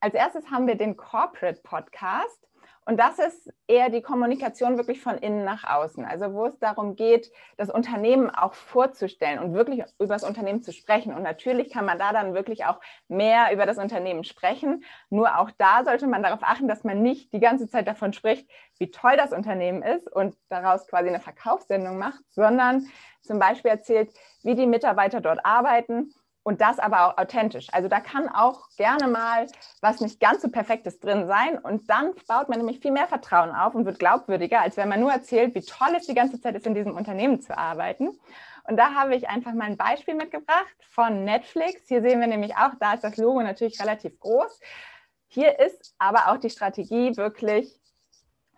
als 0.01 0.15
erstes 0.15 0.51
haben 0.51 0.67
wir 0.67 0.77
den 0.77 0.97
Corporate 0.97 1.61
Podcast. 1.63 2.47
Und 2.89 2.99
das 2.99 3.19
ist 3.19 3.53
eher 3.67 3.91
die 3.91 4.01
Kommunikation 4.01 4.77
wirklich 4.77 5.01
von 5.01 5.19
innen 5.19 5.45
nach 5.45 5.65
außen. 5.65 6.05
Also 6.05 6.33
wo 6.33 6.47
es 6.47 6.57
darum 6.61 6.95
geht, 6.95 7.33
das 7.57 7.69
Unternehmen 7.69 8.31
auch 8.31 8.55
vorzustellen 8.55 9.41
und 9.41 9.55
wirklich 9.55 9.83
über 9.99 10.15
das 10.15 10.23
Unternehmen 10.23 10.63
zu 10.63 10.73
sprechen. 10.73 11.13
Und 11.13 11.25
natürlich 11.25 11.73
kann 11.73 11.85
man 11.85 11.99
da 11.99 12.13
dann 12.13 12.33
wirklich 12.33 12.65
auch 12.65 12.81
mehr 13.09 13.53
über 13.53 13.67
das 13.67 13.79
Unternehmen 13.79 14.23
sprechen. 14.23 14.85
Nur 15.11 15.37
auch 15.37 15.51
da 15.59 15.85
sollte 15.85 16.07
man 16.07 16.23
darauf 16.23 16.45
achten, 16.45 16.69
dass 16.69 16.85
man 16.85 17.03
nicht 17.03 17.33
die 17.33 17.41
ganze 17.41 17.69
Zeit 17.69 17.89
davon 17.89 18.13
spricht, 18.13 18.49
wie 18.79 18.93
toll 18.93 19.17
das 19.17 19.33
Unternehmen 19.33 19.83
ist 19.83 20.09
und 20.11 20.37
daraus 20.49 20.87
quasi 20.87 21.09
eine 21.09 21.21
Verkaufssendung 21.21 21.99
macht, 21.99 22.23
sondern 22.31 22.87
zum 23.21 23.41
Beispiel 23.41 23.73
erzählt, 23.73 24.13
wie 24.45 24.55
die 24.55 24.67
Mitarbeiter 24.67 25.21
dort 25.21 25.45
arbeiten 25.45 26.15
und 26.47 26.61
das 26.61 26.79
aber 26.79 27.07
auch 27.09 27.19
authentisch. 27.19 27.67
Also 27.73 27.89
da 27.89 27.99
kann 27.99 28.29
auch 28.29 28.69
gerne 28.77 29.09
mal 29.09 29.49
was 29.81 30.01
nicht 30.01 30.21
ganz 30.21 30.43
so 30.43 30.49
perfektes 30.49 31.01
drin 31.01 31.27
sein 31.27 31.59
und 31.59 31.91
dann 31.91 32.13
baut 32.29 32.49
man 32.49 32.59
nämlich 32.59 32.79
viel 32.79 32.93
mehr 32.93 33.09
Vertrauen 33.09 33.51
auf 33.51 33.75
und 33.75 33.85
wird 33.85 33.99
glaubwürdiger, 33.99 34.61
als 34.61 34.77
wenn 34.77 34.89
man 34.89 35.01
nur 35.01 35.11
erzählt, 35.11 35.57
wie 35.57 35.63
toll 35.63 35.93
es 35.97 36.07
die 36.07 36.15
ganze 36.15 36.41
Zeit 36.41 36.55
ist, 36.55 36.65
in 36.65 36.77
diesem 36.77 36.95
Unternehmen 36.95 37.41
zu 37.41 37.59
arbeiten. 37.59 38.17
Und 38.63 38.77
da 38.77 38.95
habe 38.95 39.17
ich 39.17 39.29
einfach 39.29 39.55
mal 39.55 39.65
ein 39.65 39.77
Beispiel 39.77 40.15
mitgebracht 40.15 40.77
von 40.89 41.25
Netflix. 41.25 41.89
Hier 41.89 42.01
sehen 42.01 42.21
wir 42.21 42.29
nämlich 42.29 42.55
auch, 42.55 42.71
da 42.79 42.95
ist 42.95 43.03
das 43.03 43.17
Logo 43.17 43.43
natürlich 43.43 43.81
relativ 43.83 44.17
groß. 44.21 44.61
Hier 45.27 45.59
ist 45.59 45.97
aber 45.99 46.29
auch 46.29 46.37
die 46.37 46.51
Strategie 46.51 47.17
wirklich 47.17 47.77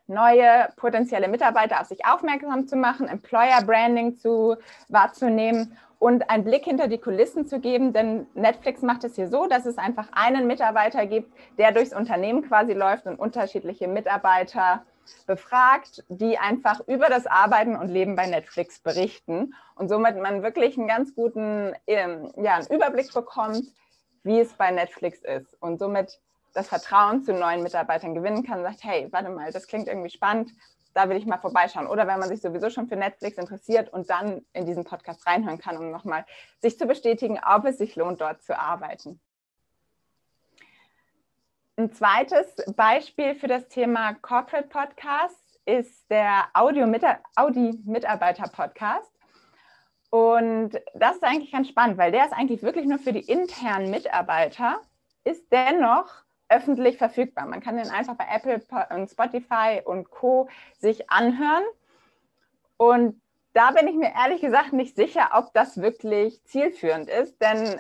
neue 0.07 0.69
potenzielle 0.77 1.29
Mitarbeiter 1.29 1.81
auf 1.81 1.87
sich 1.87 2.05
aufmerksam 2.05 2.67
zu 2.67 2.77
machen, 2.77 3.09
Employer 3.09 3.63
Branding 3.63 4.19
zu 4.19 4.57
wahrzunehmen 4.89 5.79
und 5.99 6.31
einen 6.31 6.45
Blick 6.45 6.65
hinter 6.65 6.89
die 6.89 6.99
Kulissen 6.99 7.47
zu 7.47 7.61
geben. 7.61 7.93
Denn 7.93 8.27
Netflix 8.35 8.83
macht 8.83 9.05
es 9.05 9.17
hier 9.17 9.29
so, 9.29 9.47
dass 9.47 9.67
es 9.67 9.79
einfach 9.79 10.09
einen 10.13 10.47
Mitarbeiter 10.47 11.07
gibt, 11.07 11.33
der 11.59 11.73
durchs 11.73 11.95
Unternehmen 11.95 12.43
quasi 12.43 12.73
läuft 12.73 13.07
und 13.07 13.19
unterschiedliche 13.19 13.89
Mitarbeiter 13.89 14.85
befragt, 15.27 16.05
die 16.09 16.39
einfach 16.39 16.81
über 16.87 17.09
das 17.09 17.27
Arbeiten 17.27 17.77
und 17.77 17.89
Leben 17.89 18.15
bei 18.15 18.27
Netflix 18.27 18.79
berichten 18.79 19.55
und 19.75 19.89
somit 19.89 20.17
man 20.19 20.43
wirklich 20.43 20.77
einen 20.77 20.87
ganz 20.87 21.15
guten 21.15 21.75
ähm, 21.87 22.31
ja, 22.37 22.57
einen 22.57 22.67
Überblick 22.67 23.13
bekommt, 23.15 23.65
wie 24.23 24.41
es 24.41 24.53
bei 24.53 24.71
Netflix 24.71 25.21
ist 25.21 25.57
und 25.61 25.79
somit 25.79 26.21
das 26.53 26.69
Vertrauen 26.69 27.23
zu 27.23 27.33
neuen 27.33 27.63
Mitarbeitern 27.63 28.15
gewinnen 28.15 28.43
kann, 28.43 28.63
sagt, 28.63 28.83
hey, 28.83 29.09
warte 29.11 29.31
mal, 29.31 29.51
das 29.53 29.67
klingt 29.67 29.89
irgendwie 29.89 30.11
spannend, 30.11 30.51
da 30.95 31.09
will 31.09 31.17
ich 31.17 31.27
mal 31.27 31.39
vorbeischauen. 31.39 31.87
Oder 31.87 32.07
wenn 32.07 32.19
man 32.19 32.29
sich 32.29 32.41
sowieso 32.41 32.71
schon 32.71 32.89
für 32.89 32.97
Netflix 32.97 33.39
interessiert 33.39 33.93
und 33.93 34.11
dann 34.11 34.45
in 34.53 34.67
diesen 34.67 34.85
Podcast 34.85 35.27
reinhören 35.27 35.59
kann, 35.59 35.77
um 35.77 35.91
nochmal 35.91 36.25
sich 36.61 36.79
zu 36.79 36.87
bestätigen, 36.87 37.41
ob 37.45 37.65
es 37.65 37.79
sich 37.79 37.97
lohnt, 37.97 38.21
dort 38.21 38.43
zu 38.43 38.59
arbeiten. 38.59 39.21
Ein 41.77 41.93
zweites 41.93 42.57
Beispiel 42.75 43.37
für 43.37 43.47
das 43.47 43.69
Thema 43.69 44.15
Corporate 44.15 44.69
Podcast 44.69 45.61
ist 45.65 46.11
der 46.11 46.49
Audi-Mitarbeiter-Podcast. 46.55 49.13
Und 50.11 50.71
das 50.95 51.17
ist 51.17 51.23
eigentlich 51.23 51.53
ganz 51.53 51.69
spannend, 51.69 51.99
weil 51.99 52.11
der 52.11 52.25
ist 52.25 52.33
eigentlich 52.33 52.63
wirklich 52.63 52.87
nur 52.87 52.99
für 52.99 53.13
die 53.13 53.21
internen 53.21 53.91
Mitarbeiter, 53.91 54.81
ist 55.25 55.53
dennoch 55.53 56.25
öffentlich 56.49 56.99
verfügbar. 56.99 57.47
Man 57.47 57.61
kann 57.61 57.77
den 57.77 57.91
einfach 57.91 58.15
bei 58.15 58.27
Apple 58.31 58.63
und 58.91 59.11
Spotify 59.11 59.83
und 59.85 60.11
Co. 60.11 60.49
sich 60.79 61.11
anhören. 61.11 61.65
Und 62.77 63.21
da 63.53 63.73
bin 63.73 63.89
ich 63.89 63.97
mir 63.97 64.13
ehrlich 64.15 64.41
gesagt 64.41 64.73
nicht 64.73 64.97
sicher, 64.97 65.31
ob 65.35 65.53
das 65.53 65.81
wirklich 65.81 66.43
zielführend 66.45 67.09
ist, 67.09 67.41
denn 67.43 67.79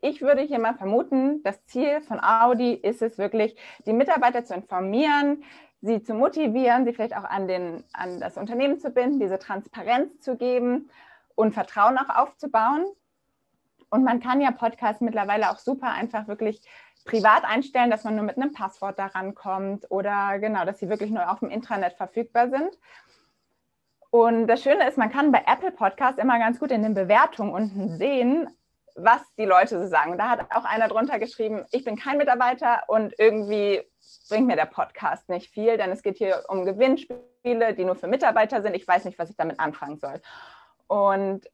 ich 0.00 0.22
würde 0.22 0.42
hier 0.42 0.60
mal 0.60 0.74
vermuten, 0.74 1.42
das 1.42 1.64
Ziel 1.66 2.00
von 2.02 2.20
Audi 2.22 2.72
ist 2.72 3.02
es 3.02 3.18
wirklich, 3.18 3.56
die 3.84 3.92
Mitarbeiter 3.92 4.44
zu 4.44 4.54
informieren, 4.54 5.42
sie 5.80 6.02
zu 6.02 6.14
motivieren, 6.14 6.84
sie 6.84 6.92
vielleicht 6.92 7.16
auch 7.16 7.24
an, 7.24 7.48
den, 7.48 7.84
an 7.92 8.20
das 8.20 8.36
Unternehmen 8.36 8.78
zu 8.78 8.90
binden, 8.90 9.20
diese 9.20 9.38
Transparenz 9.38 10.20
zu 10.20 10.36
geben 10.36 10.90
und 11.34 11.52
Vertrauen 11.52 11.98
auch 11.98 12.16
aufzubauen. 12.16 12.84
Und 13.90 14.04
man 14.04 14.20
kann 14.20 14.40
ja 14.40 14.50
Podcasts 14.50 15.00
mittlerweile 15.00 15.50
auch 15.50 15.58
super 15.58 15.90
einfach 15.90 16.28
wirklich 16.28 16.60
privat 17.08 17.44
einstellen, 17.44 17.90
dass 17.90 18.04
man 18.04 18.14
nur 18.14 18.24
mit 18.24 18.36
einem 18.36 18.52
Passwort 18.52 18.98
daran 18.98 19.34
kommt 19.34 19.90
oder 19.90 20.38
genau, 20.38 20.64
dass 20.64 20.78
sie 20.78 20.90
wirklich 20.90 21.10
nur 21.10 21.30
auf 21.30 21.40
dem 21.40 21.48
Intranet 21.48 21.94
verfügbar 21.94 22.50
sind. 22.50 22.78
Und 24.10 24.46
das 24.46 24.62
Schöne 24.62 24.86
ist, 24.86 24.98
man 24.98 25.10
kann 25.10 25.32
bei 25.32 25.42
Apple 25.46 25.72
Podcasts 25.72 26.20
immer 26.20 26.38
ganz 26.38 26.58
gut 26.60 26.70
in 26.70 26.82
den 26.82 26.94
Bewertungen 26.94 27.52
unten 27.52 27.96
sehen, 27.96 28.48
was 28.94 29.22
die 29.36 29.44
Leute 29.44 29.80
so 29.80 29.86
sagen. 29.86 30.18
Da 30.18 30.28
hat 30.28 30.52
auch 30.54 30.64
einer 30.64 30.88
drunter 30.88 31.18
geschrieben, 31.18 31.64
ich 31.70 31.84
bin 31.84 31.96
kein 31.96 32.18
Mitarbeiter 32.18 32.82
und 32.88 33.14
irgendwie 33.18 33.82
bringt 34.28 34.46
mir 34.46 34.56
der 34.56 34.66
Podcast 34.66 35.28
nicht 35.28 35.50
viel, 35.50 35.78
denn 35.78 35.90
es 35.90 36.02
geht 36.02 36.18
hier 36.18 36.44
um 36.48 36.64
Gewinnspiele, 36.64 37.74
die 37.74 37.84
nur 37.84 37.96
für 37.96 38.06
Mitarbeiter 38.06 38.60
sind. 38.60 38.74
Ich 38.74 38.86
weiß 38.86 39.04
nicht, 39.06 39.18
was 39.18 39.30
ich 39.30 39.36
damit 39.36 39.60
anfangen 39.60 39.98
soll. 39.98 40.20
Und 40.88 41.48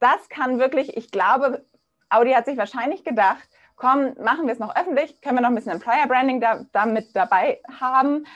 das 0.00 0.28
kann 0.28 0.58
wirklich, 0.58 0.96
ich 0.96 1.10
glaube, 1.10 1.64
Audi 2.08 2.32
hat 2.32 2.46
sich 2.46 2.56
wahrscheinlich 2.56 3.04
gedacht, 3.04 3.48
komm, 3.76 4.14
machen 4.20 4.46
wir 4.46 4.52
es 4.52 4.58
noch 4.58 4.74
öffentlich, 4.74 5.20
können 5.20 5.36
wir 5.36 5.42
noch 5.42 5.50
ein 5.50 5.54
bisschen 5.54 5.72
Employer 5.72 6.06
Branding 6.08 6.40
da, 6.40 6.64
damit 6.72 7.14
dabei 7.14 7.60
haben. 7.80 8.26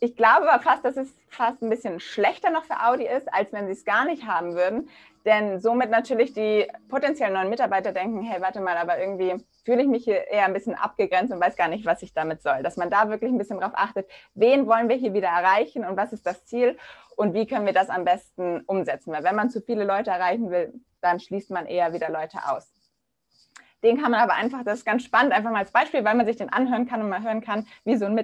Ich 0.00 0.16
glaube 0.16 0.50
aber 0.50 0.62
fast, 0.62 0.84
dass 0.84 0.96
es 0.96 1.14
fast 1.28 1.62
ein 1.62 1.70
bisschen 1.70 2.00
schlechter 2.00 2.50
noch 2.50 2.64
für 2.64 2.84
Audi 2.84 3.06
ist, 3.06 3.32
als 3.32 3.52
wenn 3.52 3.66
sie 3.66 3.72
es 3.72 3.84
gar 3.84 4.04
nicht 4.04 4.26
haben 4.26 4.54
würden. 4.54 4.88
Denn 5.24 5.60
somit 5.60 5.90
natürlich 5.90 6.32
die 6.32 6.66
potenziellen 6.88 7.34
neuen 7.34 7.48
Mitarbeiter 7.48 7.92
denken, 7.92 8.22
hey, 8.22 8.40
warte 8.40 8.60
mal, 8.60 8.76
aber 8.76 8.98
irgendwie 8.98 9.36
fühle 9.64 9.82
ich 9.82 9.88
mich 9.88 10.02
hier 10.02 10.26
eher 10.28 10.46
ein 10.46 10.52
bisschen 10.52 10.74
abgegrenzt 10.74 11.32
und 11.32 11.40
weiß 11.40 11.56
gar 11.56 11.68
nicht, 11.68 11.86
was 11.86 12.02
ich 12.02 12.12
damit 12.12 12.42
soll. 12.42 12.64
Dass 12.64 12.76
man 12.76 12.90
da 12.90 13.08
wirklich 13.08 13.30
ein 13.30 13.38
bisschen 13.38 13.60
drauf 13.60 13.72
achtet, 13.74 14.10
wen 14.34 14.66
wollen 14.66 14.88
wir 14.88 14.96
hier 14.96 15.14
wieder 15.14 15.28
erreichen 15.28 15.84
und 15.84 15.96
was 15.96 16.12
ist 16.12 16.26
das 16.26 16.44
Ziel 16.46 16.76
und 17.14 17.34
wie 17.34 17.46
können 17.46 17.66
wir 17.66 17.72
das 17.72 17.88
am 17.88 18.04
besten 18.04 18.62
umsetzen. 18.62 19.12
Weil 19.12 19.22
wenn 19.22 19.36
man 19.36 19.50
zu 19.50 19.60
viele 19.60 19.84
Leute 19.84 20.10
erreichen 20.10 20.50
will, 20.50 20.74
dann 21.00 21.20
schließt 21.20 21.50
man 21.50 21.66
eher 21.66 21.92
wieder 21.92 22.10
Leute 22.10 22.38
aus. 22.48 22.68
Den 23.82 24.00
kann 24.00 24.12
man 24.12 24.20
aber 24.20 24.34
einfach, 24.34 24.62
das 24.64 24.80
ist 24.80 24.84
ganz 24.84 25.02
spannend, 25.02 25.32
einfach 25.32 25.50
mal 25.50 25.58
als 25.58 25.72
Beispiel, 25.72 26.04
weil 26.04 26.14
man 26.14 26.26
sich 26.26 26.36
den 26.36 26.52
anhören 26.52 26.86
kann 26.86 27.02
und 27.02 27.08
mal 27.08 27.22
hören 27.22 27.40
kann, 27.40 27.66
wie 27.84 27.96
so 27.96 28.06
ein 28.06 28.14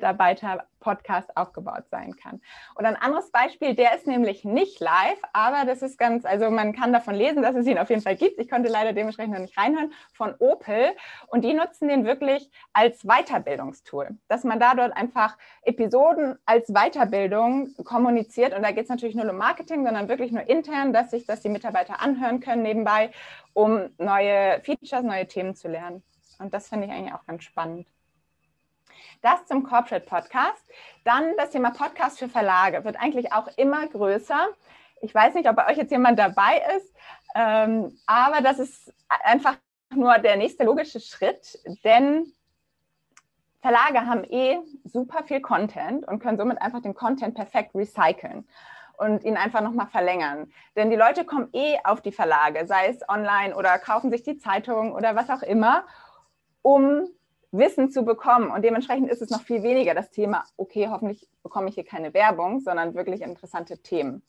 Mitarbeiter-Podcast 0.78 1.36
aufgebaut 1.36 1.84
sein 1.90 2.14
kann. 2.16 2.40
Und 2.74 2.84
ein 2.84 2.96
anderes 2.96 3.30
Beispiel, 3.30 3.74
der 3.74 3.94
ist 3.94 4.06
nämlich 4.06 4.44
nicht 4.44 4.80
live, 4.80 5.20
aber 5.32 5.64
das 5.64 5.82
ist 5.82 5.98
ganz, 5.98 6.24
also 6.24 6.50
man 6.50 6.72
kann 6.72 6.92
davon 6.92 7.14
lesen, 7.14 7.42
dass 7.42 7.56
es 7.56 7.66
ihn 7.66 7.78
auf 7.78 7.90
jeden 7.90 8.02
Fall 8.02 8.16
gibt. 8.16 8.38
Ich 8.38 8.48
konnte 8.48 8.68
leider 8.68 8.92
dementsprechend 8.92 9.34
noch 9.34 9.40
nicht 9.40 9.56
reinhören, 9.56 9.92
von 10.12 10.34
Opel. 10.38 10.92
Und 11.28 11.44
die 11.44 11.54
nutzen 11.54 11.88
den 11.88 12.04
wirklich 12.04 12.50
als 12.72 13.02
Weiterbildungstool, 13.04 14.16
dass 14.28 14.44
man 14.44 14.60
da 14.60 14.74
dort 14.74 14.96
einfach 14.96 15.36
Episoden 15.62 16.38
als 16.46 16.68
Weiterbildung 16.68 17.74
kommuniziert. 17.84 18.54
Und 18.54 18.62
da 18.62 18.70
geht 18.70 18.84
es 18.84 18.90
natürlich 18.90 19.14
nur 19.14 19.28
um 19.28 19.36
Marketing, 19.36 19.84
sondern 19.84 20.08
wirklich 20.08 20.32
nur 20.32 20.48
intern, 20.48 20.92
dass 20.92 21.10
sich 21.10 21.26
das 21.26 21.40
die 21.40 21.48
Mitarbeiter 21.48 22.00
anhören 22.00 22.40
können 22.40 22.62
nebenbei 22.62 23.10
um 23.54 23.90
neue 23.98 24.60
Features, 24.62 25.02
neue 25.02 25.26
Themen 25.26 25.56
zu 25.56 25.66
lernen. 25.66 26.04
Und 26.38 26.54
das 26.54 26.68
finde 26.68 26.86
ich 26.86 26.92
eigentlich 26.92 27.12
auch 27.12 27.26
ganz 27.26 27.42
spannend. 27.42 27.88
Das 29.22 29.46
zum 29.46 29.62
Corporate 29.62 30.06
Podcast. 30.06 30.62
Dann 31.04 31.36
das 31.36 31.50
Thema 31.50 31.70
Podcast 31.70 32.18
für 32.18 32.28
Verlage 32.28 32.84
wird 32.84 32.96
eigentlich 32.96 33.32
auch 33.32 33.48
immer 33.56 33.86
größer. 33.86 34.48
Ich 35.00 35.14
weiß 35.14 35.34
nicht, 35.34 35.48
ob 35.48 35.56
bei 35.56 35.68
euch 35.68 35.76
jetzt 35.76 35.90
jemand 35.90 36.18
dabei 36.18 36.62
ist, 36.76 36.94
ähm, 37.34 37.96
aber 38.06 38.40
das 38.40 38.58
ist 38.58 38.92
einfach 39.08 39.56
nur 39.94 40.18
der 40.18 40.36
nächste 40.36 40.64
logische 40.64 41.00
Schritt, 41.00 41.58
denn 41.84 42.32
Verlage 43.60 44.06
haben 44.06 44.24
eh 44.24 44.58
super 44.84 45.24
viel 45.24 45.40
Content 45.40 46.06
und 46.06 46.20
können 46.20 46.38
somit 46.38 46.60
einfach 46.62 46.80
den 46.80 46.94
Content 46.94 47.34
perfekt 47.34 47.74
recyceln 47.74 48.46
und 48.98 49.24
ihn 49.24 49.36
einfach 49.36 49.60
nochmal 49.60 49.86
verlängern. 49.86 50.52
Denn 50.76 50.90
die 50.90 50.96
Leute 50.96 51.24
kommen 51.24 51.48
eh 51.52 51.76
auf 51.84 52.00
die 52.00 52.12
Verlage, 52.12 52.66
sei 52.66 52.88
es 52.88 53.08
online 53.08 53.54
oder 53.54 53.78
kaufen 53.78 54.10
sich 54.10 54.22
die 54.22 54.38
Zeitung 54.38 54.92
oder 54.92 55.16
was 55.16 55.30
auch 55.30 55.42
immer, 55.42 55.84
um 56.62 57.08
Wissen 57.50 57.90
zu 57.90 58.04
bekommen. 58.04 58.50
Und 58.50 58.62
dementsprechend 58.62 59.10
ist 59.10 59.22
es 59.22 59.30
noch 59.30 59.42
viel 59.42 59.62
weniger 59.62 59.94
das 59.94 60.10
Thema, 60.10 60.44
okay, 60.56 60.88
hoffentlich 60.88 61.28
bekomme 61.42 61.68
ich 61.68 61.74
hier 61.74 61.84
keine 61.84 62.14
Werbung, 62.14 62.60
sondern 62.60 62.94
wirklich 62.94 63.22
interessante 63.22 63.78
Themen. 63.78 64.22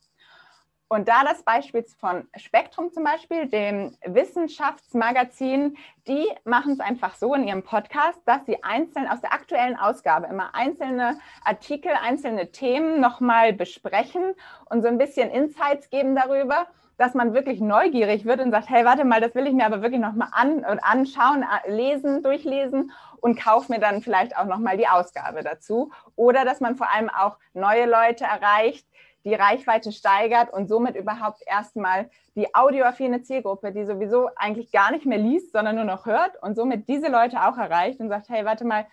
Und 0.91 1.07
da 1.07 1.23
das 1.23 1.43
Beispiel 1.43 1.85
von 1.99 2.27
Spektrum 2.35 2.91
zum 2.91 3.03
Beispiel, 3.03 3.47
dem 3.47 3.95
Wissenschaftsmagazin, 4.07 5.77
die 6.07 6.25
machen 6.45 6.73
es 6.73 6.79
einfach 6.79 7.13
so 7.13 7.35
in 7.35 7.47
ihrem 7.47 7.61
Podcast, 7.61 8.19
dass 8.25 8.43
sie 8.47 8.63
einzeln 8.63 9.07
aus 9.07 9.21
der 9.21 9.31
aktuellen 9.31 9.77
Ausgabe 9.77 10.25
immer 10.25 10.55
einzelne 10.55 11.19
Artikel, 11.45 11.91
einzelne 11.91 12.51
Themen 12.51 12.99
nochmal 12.99 13.53
besprechen 13.53 14.33
und 14.65 14.81
so 14.81 14.88
ein 14.88 14.97
bisschen 14.97 15.29
Insights 15.29 15.91
geben 15.91 16.15
darüber, 16.15 16.65
dass 17.00 17.13
man 17.13 17.34
wirklich 17.34 17.62
neugierig 17.62 18.25
wird 18.25 18.41
und 18.41 18.51
sagt, 18.51 18.70
hey, 18.70 18.84
warte 18.84 19.06
mal, 19.06 19.22
das 19.22 19.34
will 19.34 19.48
ich 19.48 19.53
mir 19.53 19.65
aber 19.65 19.82
wirklich 19.82 20.01
nochmal 20.01 20.27
an 20.34 20.65
anschauen, 20.65 21.46
lesen, 21.65 22.22
durchlesen 22.24 22.91
und 23.22 23.39
kaufe 23.39 23.72
mir 23.72 23.79
dann 23.79 24.01
vielleicht 24.01 24.38
auch 24.38 24.44
nochmal 24.44 24.75
die 24.75 24.89
Ausgabe 24.89 25.41
dazu. 25.41 25.94
Oder 26.18 26.44
dass 26.44 26.60
man 26.60 26.75
vor 26.75 26.94
allem 26.94 27.10
auch 27.10 27.38
neue 27.53 27.86
Leute 27.86 28.25
erreicht, 28.25 28.86
die 29.24 29.34
Reichweite 29.34 29.94
steigert 29.94 30.51
und 30.51 30.68
somit 30.68 30.98
überhaupt 30.98 31.41
erstmal 31.46 32.10
die 32.36 32.53
audioaffine 32.53 33.22
Zielgruppe, 33.22 33.72
die 33.72 33.86
sowieso 33.86 34.29
eigentlich 34.36 34.70
gar 34.74 34.91
nicht 34.91 35.06
mehr 35.06 35.20
liest, 35.20 35.53
sondern 35.53 35.77
nur 35.77 35.86
noch 35.86 36.06
hört 36.06 36.36
und 36.44 36.56
somit 36.56 36.89
diese 36.89 37.08
Leute 37.08 37.41
auch 37.48 37.58
erreicht 37.58 38.01
und 38.01 38.10
sagt, 38.10 38.27
hey, 38.27 38.44
warte 38.44 38.65
mal, 38.65 38.86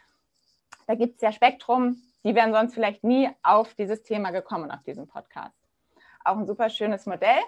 da 0.87 0.95
gibt 0.95 1.17
es 1.17 1.23
ja 1.23 1.33
Spektrum, 1.33 1.97
die 2.23 2.37
wären 2.37 2.53
sonst 2.53 2.75
vielleicht 2.75 3.03
nie 3.03 3.29
auf 3.43 3.75
dieses 3.75 4.05
Thema 4.05 4.31
gekommen, 4.31 4.71
auf 4.71 4.85
diesen 4.85 5.09
Podcast. 5.09 5.57
Auch 6.25 6.37
ein 6.37 6.47
super 6.47 6.71
schönes 6.71 7.07
Modell. 7.07 7.39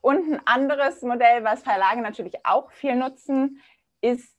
Und 0.00 0.32
ein 0.32 0.40
anderes 0.46 1.02
Modell, 1.02 1.44
was 1.44 1.62
Verlage 1.62 2.00
natürlich 2.00 2.34
auch 2.44 2.70
viel 2.70 2.96
nutzen, 2.96 3.60
ist 4.00 4.34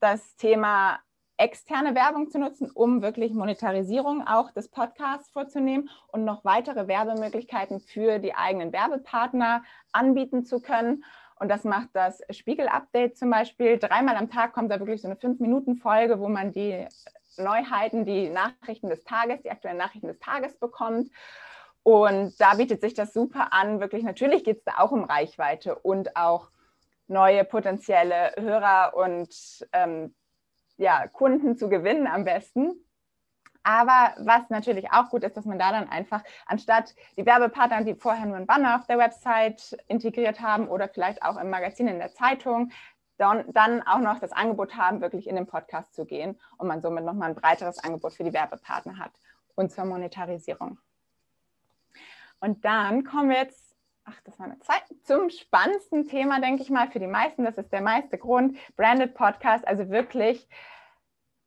das 0.00 0.36
Thema 0.36 1.00
externe 1.38 1.94
Werbung 1.94 2.30
zu 2.30 2.38
nutzen, 2.38 2.70
um 2.70 3.02
wirklich 3.02 3.32
Monetarisierung 3.32 4.26
auch 4.26 4.52
des 4.52 4.68
Podcasts 4.68 5.30
vorzunehmen 5.30 5.90
und 6.08 6.24
noch 6.24 6.44
weitere 6.44 6.86
Werbemöglichkeiten 6.86 7.80
für 7.80 8.18
die 8.18 8.34
eigenen 8.34 8.72
Werbepartner 8.72 9.64
anbieten 9.92 10.44
zu 10.44 10.60
können. 10.60 11.04
Und 11.40 11.48
das 11.48 11.64
macht 11.64 11.88
das 11.94 12.22
Spiegel-Update 12.30 13.16
zum 13.16 13.30
Beispiel. 13.30 13.78
Dreimal 13.78 14.16
am 14.16 14.30
Tag 14.30 14.52
kommt 14.52 14.70
da 14.70 14.78
wirklich 14.78 15.02
so 15.02 15.08
eine 15.08 15.16
Fünf-Minuten-Folge, 15.16 16.20
wo 16.20 16.28
man 16.28 16.52
die 16.52 16.86
Neuheiten, 17.36 18.04
die 18.04 18.28
Nachrichten 18.28 18.88
des 18.88 19.02
Tages, 19.02 19.42
die 19.42 19.50
aktuellen 19.50 19.78
Nachrichten 19.78 20.06
des 20.06 20.20
Tages 20.20 20.56
bekommt. 20.58 21.10
Und 21.82 22.40
da 22.40 22.54
bietet 22.54 22.80
sich 22.80 22.94
das 22.94 23.12
super 23.12 23.52
an. 23.52 23.80
Wirklich, 23.80 24.04
natürlich 24.04 24.44
geht 24.44 24.58
es 24.58 24.64
da 24.64 24.78
auch 24.78 24.92
um 24.92 25.04
Reichweite 25.04 25.76
und 25.76 26.16
auch 26.16 26.50
neue 27.08 27.44
potenzielle 27.44 28.32
Hörer 28.38 28.94
und 28.94 29.66
ähm, 29.72 30.14
ja, 30.76 31.06
Kunden 31.08 31.56
zu 31.56 31.68
gewinnen 31.68 32.06
am 32.06 32.24
besten. 32.24 32.74
Aber 33.64 34.14
was 34.18 34.50
natürlich 34.50 34.90
auch 34.90 35.08
gut 35.10 35.22
ist, 35.22 35.36
dass 35.36 35.44
man 35.44 35.58
da 35.58 35.70
dann 35.70 35.88
einfach, 35.88 36.22
anstatt 36.46 36.94
die 37.16 37.24
Werbepartner, 37.24 37.84
die 37.84 37.94
vorher 37.94 38.26
nur 38.26 38.36
einen 38.36 38.46
Banner 38.46 38.76
auf 38.76 38.86
der 38.86 38.98
Website 38.98 39.76
integriert 39.86 40.40
haben 40.40 40.68
oder 40.68 40.88
vielleicht 40.88 41.22
auch 41.22 41.36
im 41.36 41.50
Magazin 41.50 41.86
in 41.86 41.98
der 41.98 42.12
Zeitung, 42.12 42.72
dann, 43.18 43.44
dann 43.52 43.82
auch 43.82 44.00
noch 44.00 44.18
das 44.18 44.32
Angebot 44.32 44.76
haben, 44.76 45.00
wirklich 45.00 45.28
in 45.28 45.36
den 45.36 45.46
Podcast 45.46 45.94
zu 45.94 46.04
gehen 46.04 46.40
und 46.56 46.66
man 46.66 46.82
somit 46.82 47.04
nochmal 47.04 47.30
ein 47.30 47.36
breiteres 47.36 47.78
Angebot 47.78 48.14
für 48.14 48.24
die 48.24 48.32
Werbepartner 48.32 48.98
hat 48.98 49.12
und 49.54 49.70
zur 49.70 49.84
Monetarisierung. 49.84 50.78
Und 52.42 52.64
dann 52.64 53.04
kommen 53.04 53.30
wir 53.30 53.38
jetzt, 53.38 53.76
ach, 54.04 54.20
das 54.24 54.36
war 54.40 54.46
eine 54.46 54.58
Zeit, 54.58 54.82
zum 55.04 55.30
spannendsten 55.30 56.08
Thema, 56.08 56.40
denke 56.40 56.60
ich 56.62 56.70
mal, 56.70 56.90
für 56.90 56.98
die 56.98 57.06
meisten. 57.06 57.44
Das 57.44 57.56
ist 57.56 57.72
der 57.72 57.82
meiste 57.82 58.18
Grund. 58.18 58.58
Branded 58.74 59.14
Podcast, 59.14 59.64
also 59.64 59.90
wirklich 59.90 60.48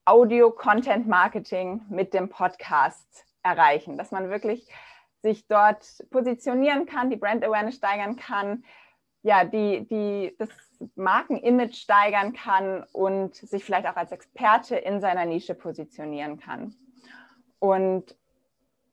Audio-Content-Marketing 0.06 1.82
mit 1.90 2.14
dem 2.14 2.30
Podcast 2.30 3.26
erreichen, 3.44 3.98
dass 3.98 4.12
man 4.12 4.30
wirklich 4.30 4.70
sich 5.22 5.48
dort 5.48 5.86
positionieren 6.12 6.86
kann, 6.86 7.10
die 7.10 7.18
Brand 7.18 7.44
Awareness 7.44 7.76
steigern 7.76 8.16
kann, 8.16 8.64
ja, 9.22 9.44
die, 9.44 9.86
die, 9.88 10.34
das 10.40 10.50
Markenimage 10.96 11.74
steigern 11.74 12.32
kann 12.32 12.86
und 12.94 13.36
sich 13.36 13.66
vielleicht 13.66 13.88
auch 13.88 13.98
als 13.98 14.14
Experte 14.14 14.78
in 14.78 15.02
seiner 15.02 15.26
Nische 15.26 15.56
positionieren 15.56 16.40
kann. 16.40 16.74
Und 17.60 18.16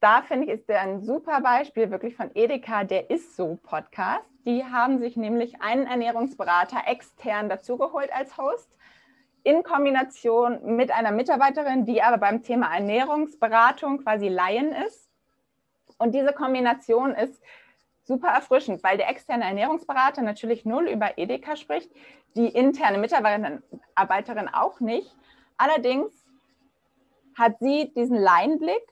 da 0.02 0.22
finde 0.22 0.46
ich, 0.46 0.52
ist 0.52 0.68
der 0.68 0.80
ein 0.80 1.00
super 1.00 1.40
Beispiel 1.40 1.90
wirklich 1.92 2.16
von 2.16 2.30
Edeka, 2.34 2.82
der 2.82 3.08
ist 3.08 3.36
so 3.36 3.58
Podcast. 3.62 4.28
Die 4.44 4.64
haben 4.64 4.98
sich 4.98 5.16
nämlich 5.16 5.62
einen 5.62 5.86
Ernährungsberater 5.86 6.82
extern 6.88 7.48
dazugeholt 7.48 8.12
als 8.12 8.36
Host 8.36 8.76
in 9.44 9.62
Kombination 9.62 10.76
mit 10.76 10.90
einer 10.90 11.12
Mitarbeiterin, 11.12 11.84
die 11.84 12.02
aber 12.02 12.18
beim 12.18 12.42
Thema 12.42 12.74
Ernährungsberatung 12.74 14.02
quasi 14.02 14.26
Laien 14.26 14.72
ist. 14.72 15.08
Und 15.98 16.16
diese 16.16 16.32
Kombination 16.32 17.14
ist 17.14 17.40
super 18.02 18.28
erfrischend, 18.28 18.82
weil 18.82 18.96
der 18.96 19.08
externe 19.08 19.44
Ernährungsberater 19.44 20.22
natürlich 20.22 20.64
null 20.64 20.88
über 20.88 21.16
Edeka 21.16 21.54
spricht, 21.54 21.92
die 22.34 22.48
interne 22.48 22.98
Mitarbeiterin 22.98 24.48
auch 24.48 24.80
nicht. 24.80 25.14
Allerdings 25.56 26.12
hat 27.38 27.60
sie 27.60 27.92
diesen 27.94 28.16
Laienblick 28.16 28.91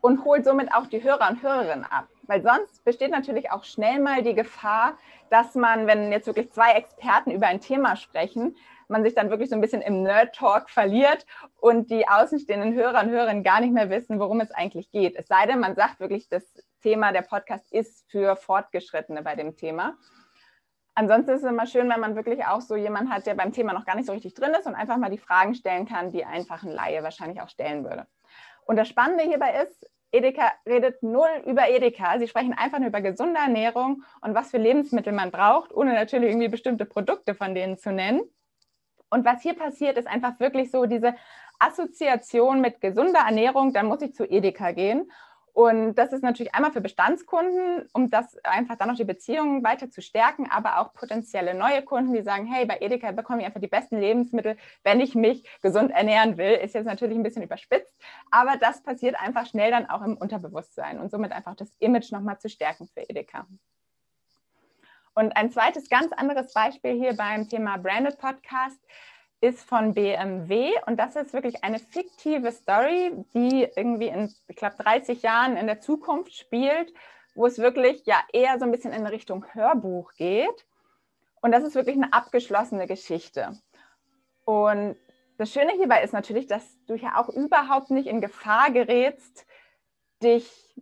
und 0.00 0.24
holt 0.24 0.44
somit 0.44 0.72
auch 0.72 0.86
die 0.86 1.02
Hörer 1.02 1.28
und 1.30 1.42
Hörerinnen 1.42 1.84
ab. 1.84 2.08
Weil 2.22 2.42
sonst 2.42 2.84
besteht 2.84 3.10
natürlich 3.10 3.50
auch 3.50 3.64
schnell 3.64 4.00
mal 4.00 4.22
die 4.22 4.34
Gefahr, 4.34 4.98
dass 5.30 5.54
man, 5.54 5.86
wenn 5.86 6.12
jetzt 6.12 6.26
wirklich 6.26 6.52
zwei 6.52 6.72
Experten 6.72 7.30
über 7.30 7.46
ein 7.46 7.60
Thema 7.60 7.96
sprechen, 7.96 8.56
man 8.88 9.02
sich 9.02 9.14
dann 9.14 9.30
wirklich 9.30 9.50
so 9.50 9.54
ein 9.54 9.60
bisschen 9.60 9.82
im 9.82 10.02
Nerd-Talk 10.02 10.70
verliert 10.70 11.26
und 11.60 11.90
die 11.90 12.08
außenstehenden 12.08 12.74
Hörer 12.74 13.02
und 13.02 13.10
Hörerinnen 13.10 13.42
gar 13.42 13.60
nicht 13.60 13.72
mehr 13.72 13.90
wissen, 13.90 14.18
worum 14.18 14.40
es 14.40 14.50
eigentlich 14.50 14.90
geht. 14.90 15.16
Es 15.16 15.28
sei 15.28 15.46
denn, 15.46 15.60
man 15.60 15.74
sagt 15.74 16.00
wirklich, 16.00 16.28
das 16.28 16.44
Thema 16.82 17.12
der 17.12 17.22
Podcast 17.22 17.70
ist 17.72 18.10
für 18.10 18.36
Fortgeschrittene 18.36 19.22
bei 19.22 19.36
dem 19.36 19.56
Thema. 19.56 19.96
Ansonsten 20.94 21.30
ist 21.32 21.44
es 21.44 21.48
immer 21.48 21.66
schön, 21.66 21.88
wenn 21.88 22.00
man 22.00 22.16
wirklich 22.16 22.44
auch 22.44 22.60
so 22.60 22.74
jemanden 22.74 23.12
hat, 23.12 23.26
der 23.26 23.34
beim 23.34 23.52
Thema 23.52 23.72
noch 23.72 23.84
gar 23.84 23.94
nicht 23.94 24.06
so 24.06 24.12
richtig 24.12 24.34
drin 24.34 24.54
ist 24.58 24.66
und 24.66 24.74
einfach 24.74 24.96
mal 24.96 25.10
die 25.10 25.18
Fragen 25.18 25.54
stellen 25.54 25.86
kann, 25.86 26.10
die 26.10 26.24
einfach 26.24 26.64
ein 26.64 26.72
Laie 26.72 27.04
wahrscheinlich 27.04 27.40
auch 27.40 27.48
stellen 27.48 27.84
würde. 27.84 28.06
Und 28.68 28.76
das 28.76 28.88
Spannende 28.88 29.24
hierbei 29.24 29.62
ist, 29.62 29.88
Edeka 30.12 30.52
redet 30.66 31.02
null 31.02 31.42
über 31.46 31.70
Edeka. 31.70 32.18
Sie 32.18 32.28
sprechen 32.28 32.52
einfach 32.52 32.78
nur 32.78 32.88
über 32.88 33.00
gesunde 33.00 33.40
Ernährung 33.40 34.02
und 34.20 34.34
was 34.34 34.50
für 34.50 34.58
Lebensmittel 34.58 35.12
man 35.12 35.30
braucht, 35.30 35.72
ohne 35.74 35.94
natürlich 35.94 36.28
irgendwie 36.28 36.48
bestimmte 36.48 36.84
Produkte 36.84 37.34
von 37.34 37.54
denen 37.54 37.78
zu 37.78 37.92
nennen. 37.92 38.20
Und 39.08 39.24
was 39.24 39.40
hier 39.40 39.54
passiert, 39.54 39.96
ist 39.96 40.06
einfach 40.06 40.38
wirklich 40.38 40.70
so 40.70 40.84
diese 40.84 41.14
Assoziation 41.58 42.60
mit 42.60 42.82
gesunder 42.82 43.20
Ernährung, 43.20 43.72
dann 43.72 43.86
muss 43.86 44.02
ich 44.02 44.14
zu 44.14 44.24
Edeka 44.24 44.72
gehen. 44.72 45.10
Und 45.58 45.96
das 45.96 46.12
ist 46.12 46.22
natürlich 46.22 46.54
einmal 46.54 46.70
für 46.70 46.80
Bestandskunden, 46.80 47.88
um 47.92 48.10
das 48.10 48.36
einfach 48.44 48.76
dann 48.76 48.90
noch 48.90 48.94
die 48.94 49.02
Beziehungen 49.02 49.64
weiter 49.64 49.90
zu 49.90 50.00
stärken, 50.00 50.48
aber 50.48 50.78
auch 50.78 50.94
potenzielle 50.94 51.52
neue 51.52 51.82
Kunden, 51.82 52.12
die 52.12 52.22
sagen, 52.22 52.46
hey, 52.46 52.64
bei 52.64 52.78
Edeka 52.78 53.10
bekomme 53.10 53.40
ich 53.40 53.46
einfach 53.46 53.60
die 53.60 53.66
besten 53.66 53.98
Lebensmittel, 53.98 54.56
wenn 54.84 55.00
ich 55.00 55.16
mich 55.16 55.42
gesund 55.60 55.90
ernähren 55.90 56.36
will. 56.36 56.52
Ist 56.52 56.76
jetzt 56.76 56.86
natürlich 56.86 57.18
ein 57.18 57.24
bisschen 57.24 57.42
überspitzt, 57.42 57.92
aber 58.30 58.56
das 58.56 58.84
passiert 58.84 59.20
einfach 59.20 59.46
schnell 59.46 59.72
dann 59.72 59.90
auch 59.90 60.02
im 60.02 60.16
Unterbewusstsein 60.16 61.00
und 61.00 61.10
somit 61.10 61.32
einfach 61.32 61.56
das 61.56 61.74
Image 61.80 62.12
nochmal 62.12 62.38
zu 62.38 62.48
stärken 62.48 62.86
für 62.94 63.00
Edeka. 63.00 63.44
Und 65.16 65.36
ein 65.36 65.50
zweites 65.50 65.88
ganz 65.88 66.12
anderes 66.12 66.52
Beispiel 66.52 66.92
hier 66.92 67.16
beim 67.16 67.48
Thema 67.48 67.78
Branded 67.78 68.16
Podcast 68.18 68.78
ist 69.40 69.62
von 69.62 69.94
BMW 69.94 70.72
und 70.86 70.98
das 70.98 71.14
ist 71.16 71.32
wirklich 71.32 71.62
eine 71.62 71.78
fiktive 71.78 72.50
Story, 72.50 73.12
die 73.34 73.68
irgendwie 73.76 74.08
in, 74.08 74.34
ich 74.48 74.56
glaube, 74.56 74.76
30 74.78 75.22
Jahren 75.22 75.56
in 75.56 75.66
der 75.66 75.80
Zukunft 75.80 76.34
spielt, 76.34 76.92
wo 77.34 77.46
es 77.46 77.58
wirklich 77.58 78.04
ja 78.04 78.20
eher 78.32 78.58
so 78.58 78.64
ein 78.64 78.72
bisschen 78.72 78.92
in 78.92 79.06
Richtung 79.06 79.44
Hörbuch 79.52 80.12
geht. 80.14 80.66
Und 81.40 81.52
das 81.52 81.62
ist 81.62 81.76
wirklich 81.76 81.96
eine 81.96 82.12
abgeschlossene 82.12 82.88
Geschichte. 82.88 83.52
Und 84.44 84.96
das 85.36 85.52
Schöne 85.52 85.72
hierbei 85.72 86.02
ist 86.02 86.12
natürlich, 86.12 86.48
dass 86.48 86.64
du 86.86 86.96
ja 86.96 87.16
auch 87.16 87.28
überhaupt 87.28 87.90
nicht 87.90 88.08
in 88.08 88.20
Gefahr 88.20 88.72
gerätst, 88.72 89.46
dich 90.20 90.74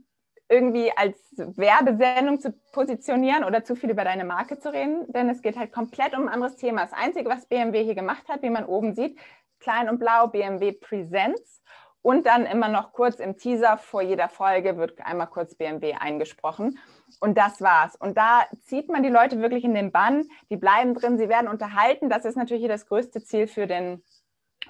irgendwie 0.49 0.93
als 0.97 1.19
Werbesendung 1.37 2.41
zu 2.41 2.53
positionieren 2.73 3.45
oder 3.45 3.65
zu 3.65 3.75
viel 3.75 3.91
über 3.91 4.05
deine 4.05 4.25
Marke 4.25 4.59
zu 4.59 4.73
reden, 4.73 5.11
denn 5.13 5.29
es 5.29 5.43
geht 5.43 5.57
halt 5.57 5.73
komplett 5.73 6.15
um 6.15 6.23
ein 6.23 6.29
anderes 6.29 6.57
Thema. 6.57 6.83
Das 6.83 6.93
Einzige, 6.93 7.29
was 7.29 7.47
BMW 7.47 7.83
hier 7.83 7.95
gemacht 7.95 8.29
hat, 8.29 8.43
wie 8.43 8.51
man 8.51 8.65
oben 8.65 8.95
sieht, 8.95 9.19
klein 9.59 9.89
und 9.89 9.99
blau, 9.99 10.29
BMW 10.29 10.73
Presents 10.73 11.63
und 12.07 12.27
dann 12.27 12.47
immer 12.47 12.69
noch 12.69 12.93
kurz 12.93 13.19
im 13.19 13.37
Teaser 13.37 13.79
vor 13.79 14.01
jeder 14.01 14.29
Folge 14.29 14.77
wird 14.77 15.05
einmal 15.05 15.27
kurz 15.27 15.57
BMW 15.57 15.95
eingesprochen. 15.95 16.79
Und 17.19 17.37
das 17.37 17.61
war's. 17.61 17.97
Und 17.97 18.17
da 18.17 18.45
zieht 18.63 18.89
man 18.89 19.03
die 19.03 19.09
Leute 19.09 19.41
wirklich 19.43 19.65
in 19.65 19.75
den 19.75 19.91
Bann. 19.91 20.29
Die 20.49 20.57
bleiben 20.57 20.95
drin, 20.95 21.19
sie 21.19 21.29
werden 21.29 21.49
unterhalten. 21.49 22.09
Das 22.09 22.25
ist 22.25 22.37
natürlich 22.37 22.69
das 22.69 22.87
größte 22.87 23.25
Ziel 23.25 23.49
für 23.49 23.67
den 23.67 24.05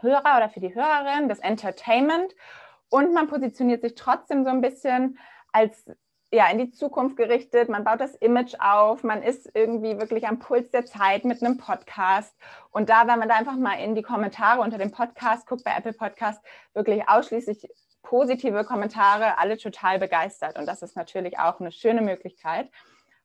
Hörer 0.01 0.39
oder 0.39 0.49
für 0.49 0.61
die 0.61 0.75
Hörerin, 0.75 1.29
das 1.29 1.41
Entertainment. 1.41 2.35
Und 2.89 3.12
man 3.12 3.27
positioniert 3.27 3.83
sich 3.83 3.97
trotzdem 3.97 4.45
so 4.45 4.49
ein 4.49 4.62
bisschen 4.62 5.19
als 5.57 5.87
ja, 6.33 6.51
in 6.51 6.59
die 6.59 6.71
Zukunft 6.71 7.16
gerichtet, 7.16 7.69
man 7.69 7.85
baut 7.85 8.01
das 8.01 8.14
Image 8.16 8.55
auf, 8.59 9.05
man 9.05 9.23
ist 9.23 9.49
irgendwie 9.55 9.99
wirklich 9.99 10.27
am 10.27 10.38
Puls 10.38 10.71
der 10.71 10.85
Zeit 10.85 11.25
mit 11.25 11.42
einem 11.42 11.57
Podcast. 11.57 12.37
Und 12.71 12.90
da, 12.90 13.07
wenn 13.07 13.19
man 13.19 13.29
da 13.29 13.37
einfach 13.37 13.57
mal 13.57 13.75
in 13.75 13.95
die 13.95 14.03
Kommentare 14.03 14.61
unter 14.61 14.77
dem 14.77 14.90
Podcast 14.90 15.47
guckt, 15.47 15.64
bei 15.64 15.75
Apple 15.75 15.92
Podcast, 15.92 16.45
wirklich 16.75 17.09
ausschließlich 17.09 17.69
positive 18.03 18.64
Kommentare, 18.64 19.38
alle 19.38 19.57
total 19.57 19.99
begeistert. 19.99 20.59
Und 20.59 20.66
das 20.66 20.83
ist 20.83 20.97
natürlich 20.97 21.38
auch 21.38 21.61
eine 21.61 21.73
schöne 21.73 22.03
Möglichkeit, 22.03 22.71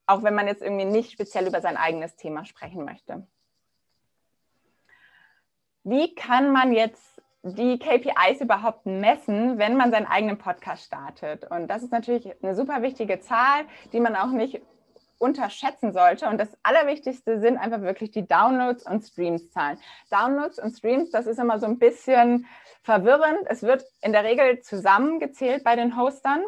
auch 0.06 0.24
wenn 0.24 0.36
man 0.36 0.48
jetzt 0.48 0.62
irgendwie 0.62 0.86
nicht 0.86 1.12
speziell 1.12 1.48
über 1.48 1.60
sein 1.60 1.78
eigenes 1.78 2.16
Thema 2.16 2.46
sprechen 2.46 2.86
möchte. 2.86 3.28
Wie 5.84 6.14
kann 6.14 6.52
man 6.52 6.72
jetzt 6.72 7.22
die 7.44 7.80
KPIs 7.80 8.42
überhaupt 8.42 8.86
messen, 8.86 9.58
wenn 9.58 9.76
man 9.76 9.92
seinen 9.92 10.06
eigenen 10.06 10.38
Podcast 10.38 10.86
startet? 10.86 11.50
Und 11.50 11.68
das 11.68 11.84
ist 11.84 11.92
natürlich 11.92 12.32
eine 12.44 12.56
super 12.56 12.82
wichtige 12.82 13.20
Zahl, 13.20 13.66
die 13.94 14.00
man 14.00 14.16
auch 14.16 14.32
nicht 14.32 14.62
unterschätzen 15.18 15.94
sollte. 15.94 16.28
Und 16.28 16.40
das 16.40 16.58
Allerwichtigste 16.64 17.40
sind 17.40 17.58
einfach 17.58 17.82
wirklich 17.82 18.12
die 18.12 18.28
Downloads 18.28 18.86
und 18.88 19.04
Streams-Zahlen. 19.04 19.80
Downloads 20.10 20.60
und 20.62 20.72
Streams, 20.76 21.12
das 21.12 21.28
ist 21.28 21.40
immer 21.40 21.60
so 21.60 21.68
ein 21.68 21.78
bisschen 21.78 22.48
verwirrend. 22.82 23.40
Es 23.46 23.62
wird 23.62 23.86
in 24.02 24.12
der 24.12 24.24
Regel 24.24 24.62
zusammengezählt 24.62 25.64
bei 25.64 25.76
den 25.76 25.96
Hostern, 25.96 26.44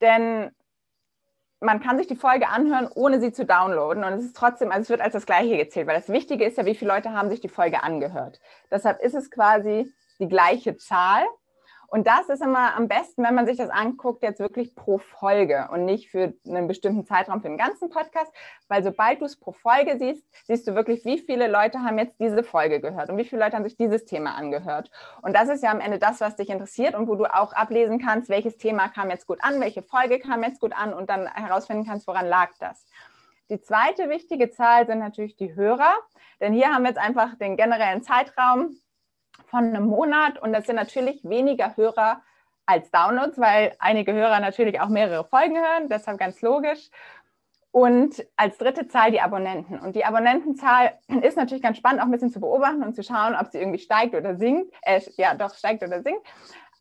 denn 0.00 0.50
man 1.60 1.80
kann 1.80 1.98
sich 1.98 2.06
die 2.06 2.16
Folge 2.16 2.48
anhören, 2.48 2.88
ohne 2.94 3.20
sie 3.20 3.32
zu 3.32 3.44
downloaden. 3.44 4.04
Und 4.04 4.12
es 4.14 4.24
ist 4.24 4.36
trotzdem, 4.36 4.70
also 4.70 4.82
es 4.82 4.90
wird 4.90 5.00
als 5.00 5.12
das 5.12 5.26
Gleiche 5.26 5.56
gezählt, 5.56 5.86
weil 5.86 5.96
das 5.96 6.08
Wichtige 6.08 6.44
ist 6.44 6.56
ja, 6.56 6.64
wie 6.64 6.74
viele 6.74 6.92
Leute 6.92 7.12
haben 7.12 7.28
sich 7.28 7.40
die 7.40 7.48
Folge 7.48 7.82
angehört. 7.82 8.40
Deshalb 8.70 9.00
ist 9.00 9.14
es 9.14 9.30
quasi 9.30 9.92
die 10.18 10.28
gleiche 10.28 10.76
Zahl. 10.76 11.24
Und 11.90 12.06
das 12.06 12.28
ist 12.28 12.42
immer 12.42 12.76
am 12.76 12.86
besten, 12.86 13.24
wenn 13.24 13.34
man 13.34 13.46
sich 13.46 13.56
das 13.56 13.70
anguckt, 13.70 14.22
jetzt 14.22 14.40
wirklich 14.40 14.74
pro 14.74 14.98
Folge 14.98 15.68
und 15.72 15.86
nicht 15.86 16.10
für 16.10 16.34
einen 16.46 16.68
bestimmten 16.68 17.06
Zeitraum 17.06 17.40
für 17.40 17.48
den 17.48 17.56
ganzen 17.56 17.88
Podcast, 17.88 18.30
weil 18.68 18.84
sobald 18.84 19.22
du 19.22 19.24
es 19.24 19.36
pro 19.36 19.52
Folge 19.52 19.96
siehst, 19.98 20.22
siehst 20.46 20.68
du 20.68 20.74
wirklich, 20.74 21.06
wie 21.06 21.18
viele 21.18 21.48
Leute 21.48 21.82
haben 21.82 21.98
jetzt 21.98 22.20
diese 22.20 22.42
Folge 22.42 22.80
gehört 22.80 23.08
und 23.08 23.16
wie 23.16 23.24
viele 23.24 23.42
Leute 23.42 23.56
haben 23.56 23.64
sich 23.64 23.78
dieses 23.78 24.04
Thema 24.04 24.34
angehört. 24.34 24.90
Und 25.22 25.34
das 25.34 25.48
ist 25.48 25.62
ja 25.62 25.70
am 25.70 25.80
Ende 25.80 25.98
das, 25.98 26.20
was 26.20 26.36
dich 26.36 26.50
interessiert 26.50 26.94
und 26.94 27.08
wo 27.08 27.14
du 27.14 27.24
auch 27.24 27.54
ablesen 27.54 27.98
kannst, 27.98 28.28
welches 28.28 28.58
Thema 28.58 28.88
kam 28.88 29.08
jetzt 29.08 29.26
gut 29.26 29.38
an, 29.40 29.58
welche 29.58 29.82
Folge 29.82 30.18
kam 30.18 30.42
jetzt 30.42 30.60
gut 30.60 30.74
an 30.76 30.92
und 30.92 31.08
dann 31.08 31.26
herausfinden 31.26 31.86
kannst, 31.86 32.06
woran 32.06 32.26
lag 32.26 32.50
das. 32.60 32.84
Die 33.48 33.62
zweite 33.62 34.10
wichtige 34.10 34.50
Zahl 34.50 34.86
sind 34.86 34.98
natürlich 34.98 35.36
die 35.36 35.54
Hörer, 35.54 35.94
denn 36.38 36.52
hier 36.52 36.68
haben 36.68 36.82
wir 36.82 36.90
jetzt 36.90 37.00
einfach 37.00 37.34
den 37.38 37.56
generellen 37.56 38.02
Zeitraum 38.02 38.76
von 39.48 39.64
einem 39.64 39.86
Monat 39.86 40.38
und 40.40 40.52
das 40.52 40.66
sind 40.66 40.76
natürlich 40.76 41.22
weniger 41.24 41.76
Hörer 41.76 42.22
als 42.66 42.90
Downloads, 42.90 43.38
weil 43.38 43.74
einige 43.78 44.12
Hörer 44.12 44.40
natürlich 44.40 44.80
auch 44.80 44.88
mehrere 44.88 45.24
Folgen 45.24 45.56
hören, 45.56 45.88
deshalb 45.88 46.18
ganz 46.18 46.42
logisch. 46.42 46.90
Und 47.70 48.26
als 48.36 48.58
dritte 48.58 48.88
Zahl 48.88 49.10
die 49.10 49.20
Abonnenten. 49.20 49.78
Und 49.78 49.94
die 49.94 50.04
Abonnentenzahl 50.04 50.98
ist 51.22 51.36
natürlich 51.36 51.62
ganz 51.62 51.78
spannend, 51.78 52.00
auch 52.00 52.06
ein 52.06 52.10
bisschen 52.10 52.30
zu 52.30 52.40
beobachten 52.40 52.82
und 52.82 52.94
zu 52.94 53.02
schauen, 53.02 53.34
ob 53.34 53.48
sie 53.48 53.58
irgendwie 53.58 53.78
steigt 53.78 54.14
oder 54.14 54.36
sinkt. 54.36 54.74
Äh, 54.82 55.00
ja, 55.16 55.34
doch 55.34 55.54
steigt 55.54 55.82
oder 55.82 56.02
sinkt. 56.02 56.26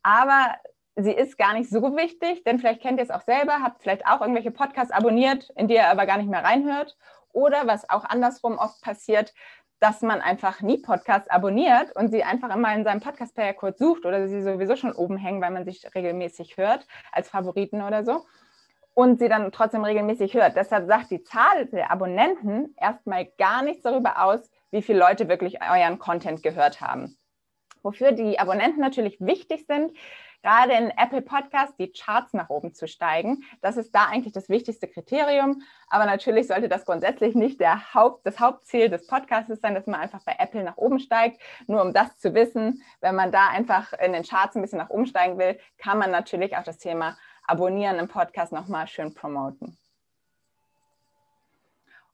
Aber 0.04 0.56
sie 0.96 1.12
ist 1.12 1.38
gar 1.38 1.54
nicht 1.54 1.70
so 1.70 1.82
wichtig, 1.96 2.44
denn 2.44 2.60
vielleicht 2.60 2.82
kennt 2.82 3.00
ihr 3.00 3.04
es 3.04 3.12
auch 3.12 3.22
selber, 3.22 3.62
habt 3.62 3.82
vielleicht 3.82 4.06
auch 4.08 4.22
irgendwelche 4.22 4.52
Podcasts 4.52 4.92
abonniert, 4.92 5.52
in 5.56 5.68
die 5.68 5.76
ihr 5.76 5.88
aber 5.88 6.06
gar 6.06 6.18
nicht 6.18 6.30
mehr 6.30 6.44
reinhört. 6.44 6.98
Oder 7.32 7.68
was 7.68 7.90
auch 7.90 8.04
andersrum 8.04 8.58
oft 8.58 8.82
passiert, 8.82 9.34
dass 9.80 10.02
man 10.02 10.22
einfach 10.22 10.62
nie 10.62 10.80
Podcasts 10.80 11.30
abonniert 11.30 11.96
und 11.96 12.10
sie 12.10 12.24
einfach 12.24 12.54
immer 12.56 12.74
in 12.74 12.84
seinem 12.84 13.00
Podcast-Player 13.00 13.54
kurz 13.54 13.78
sucht 13.80 14.06
oder 14.06 14.28
sie 14.28 14.42
sowieso 14.42 14.76
schon 14.76 14.94
oben 14.94 15.18
hängen, 15.18 15.42
weil 15.42 15.52
man 15.52 15.66
sich 15.66 15.86
regelmäßig 15.94 16.58
hört, 16.58 16.88
als 17.12 17.30
Favoriten 17.30 17.82
oder 17.82 18.04
so. 18.04 18.26
Und 18.94 19.20
sie 19.20 19.30
dann 19.30 19.52
trotzdem 19.52 19.84
regelmäßig 19.84 20.34
hört. 20.34 20.56
Deshalb 20.56 20.88
sagt 20.88 21.12
die 21.12 21.24
Zahl 21.24 21.68
der 21.68 21.92
Abonnenten 21.92 22.74
erstmal 22.78 23.28
gar 23.38 23.62
nichts 23.62 23.84
darüber 23.84 24.24
aus, 24.24 24.50
wie 24.72 24.82
viele 24.82 25.00
Leute 25.00 25.30
wirklich 25.30 25.60
euren 25.62 26.00
Content 26.00 26.42
gehört 26.42 26.82
haben. 26.82 27.16
Wofür 27.84 28.12
die 28.12 28.40
Abonnenten 28.40 28.82
natürlich 28.82 29.18
wichtig 29.20 29.66
sind, 29.68 29.92
gerade 30.42 30.74
in 30.74 30.92
Apple 30.92 31.22
Podcasts 31.22 31.76
die 31.78 31.92
Charts 31.92 32.34
nach 32.34 32.50
oben 32.50 32.74
zu 32.74 32.88
steigen. 32.88 33.44
Das 33.62 33.78
ist 33.78 33.94
da 33.94 34.06
eigentlich 34.06 34.34
das 34.34 34.50
wichtigste 34.50 34.88
Kriterium. 34.88 35.62
Aber 35.90 36.06
natürlich 36.06 36.48
sollte 36.48 36.70
das 36.70 36.86
grundsätzlich 36.86 37.36
nicht 37.36 37.60
der 37.60 37.94
Haupt, 37.94 38.26
das 38.26 38.40
Hauptziel 38.40 38.90
des 38.90 39.08
Podcasts 39.08 39.62
sein, 39.62 39.76
dass 39.76 39.88
man 39.88 40.00
einfach 40.00 40.24
bei 40.24 40.36
Apple 40.38 40.64
nach 40.64 40.78
oben 40.78 41.00
steigt. 41.00 41.42
Nur 41.68 41.82
um 41.82 41.94
das 41.94 42.18
zu 42.18 42.34
wissen, 42.34 42.84
wenn 43.02 43.16
man 43.16 43.32
da 43.32 43.48
einfach 43.48 43.94
in 43.94 44.14
den 44.14 44.24
Charts 44.24 44.56
ein 44.56 44.62
bisschen 44.62 44.80
nach 44.80 44.90
oben 44.90 45.06
steigen 45.06 45.38
will, 45.38 45.60
kann 45.78 45.98
man 45.98 46.12
natürlich 46.12 46.56
auch 46.56 46.64
das 46.64 46.78
Thema 46.78 47.18
Abonnieren 47.46 48.00
im 48.00 48.08
Podcast 48.08 48.52
nochmal 48.52 48.88
schön 48.88 49.14
promoten. 49.14 49.78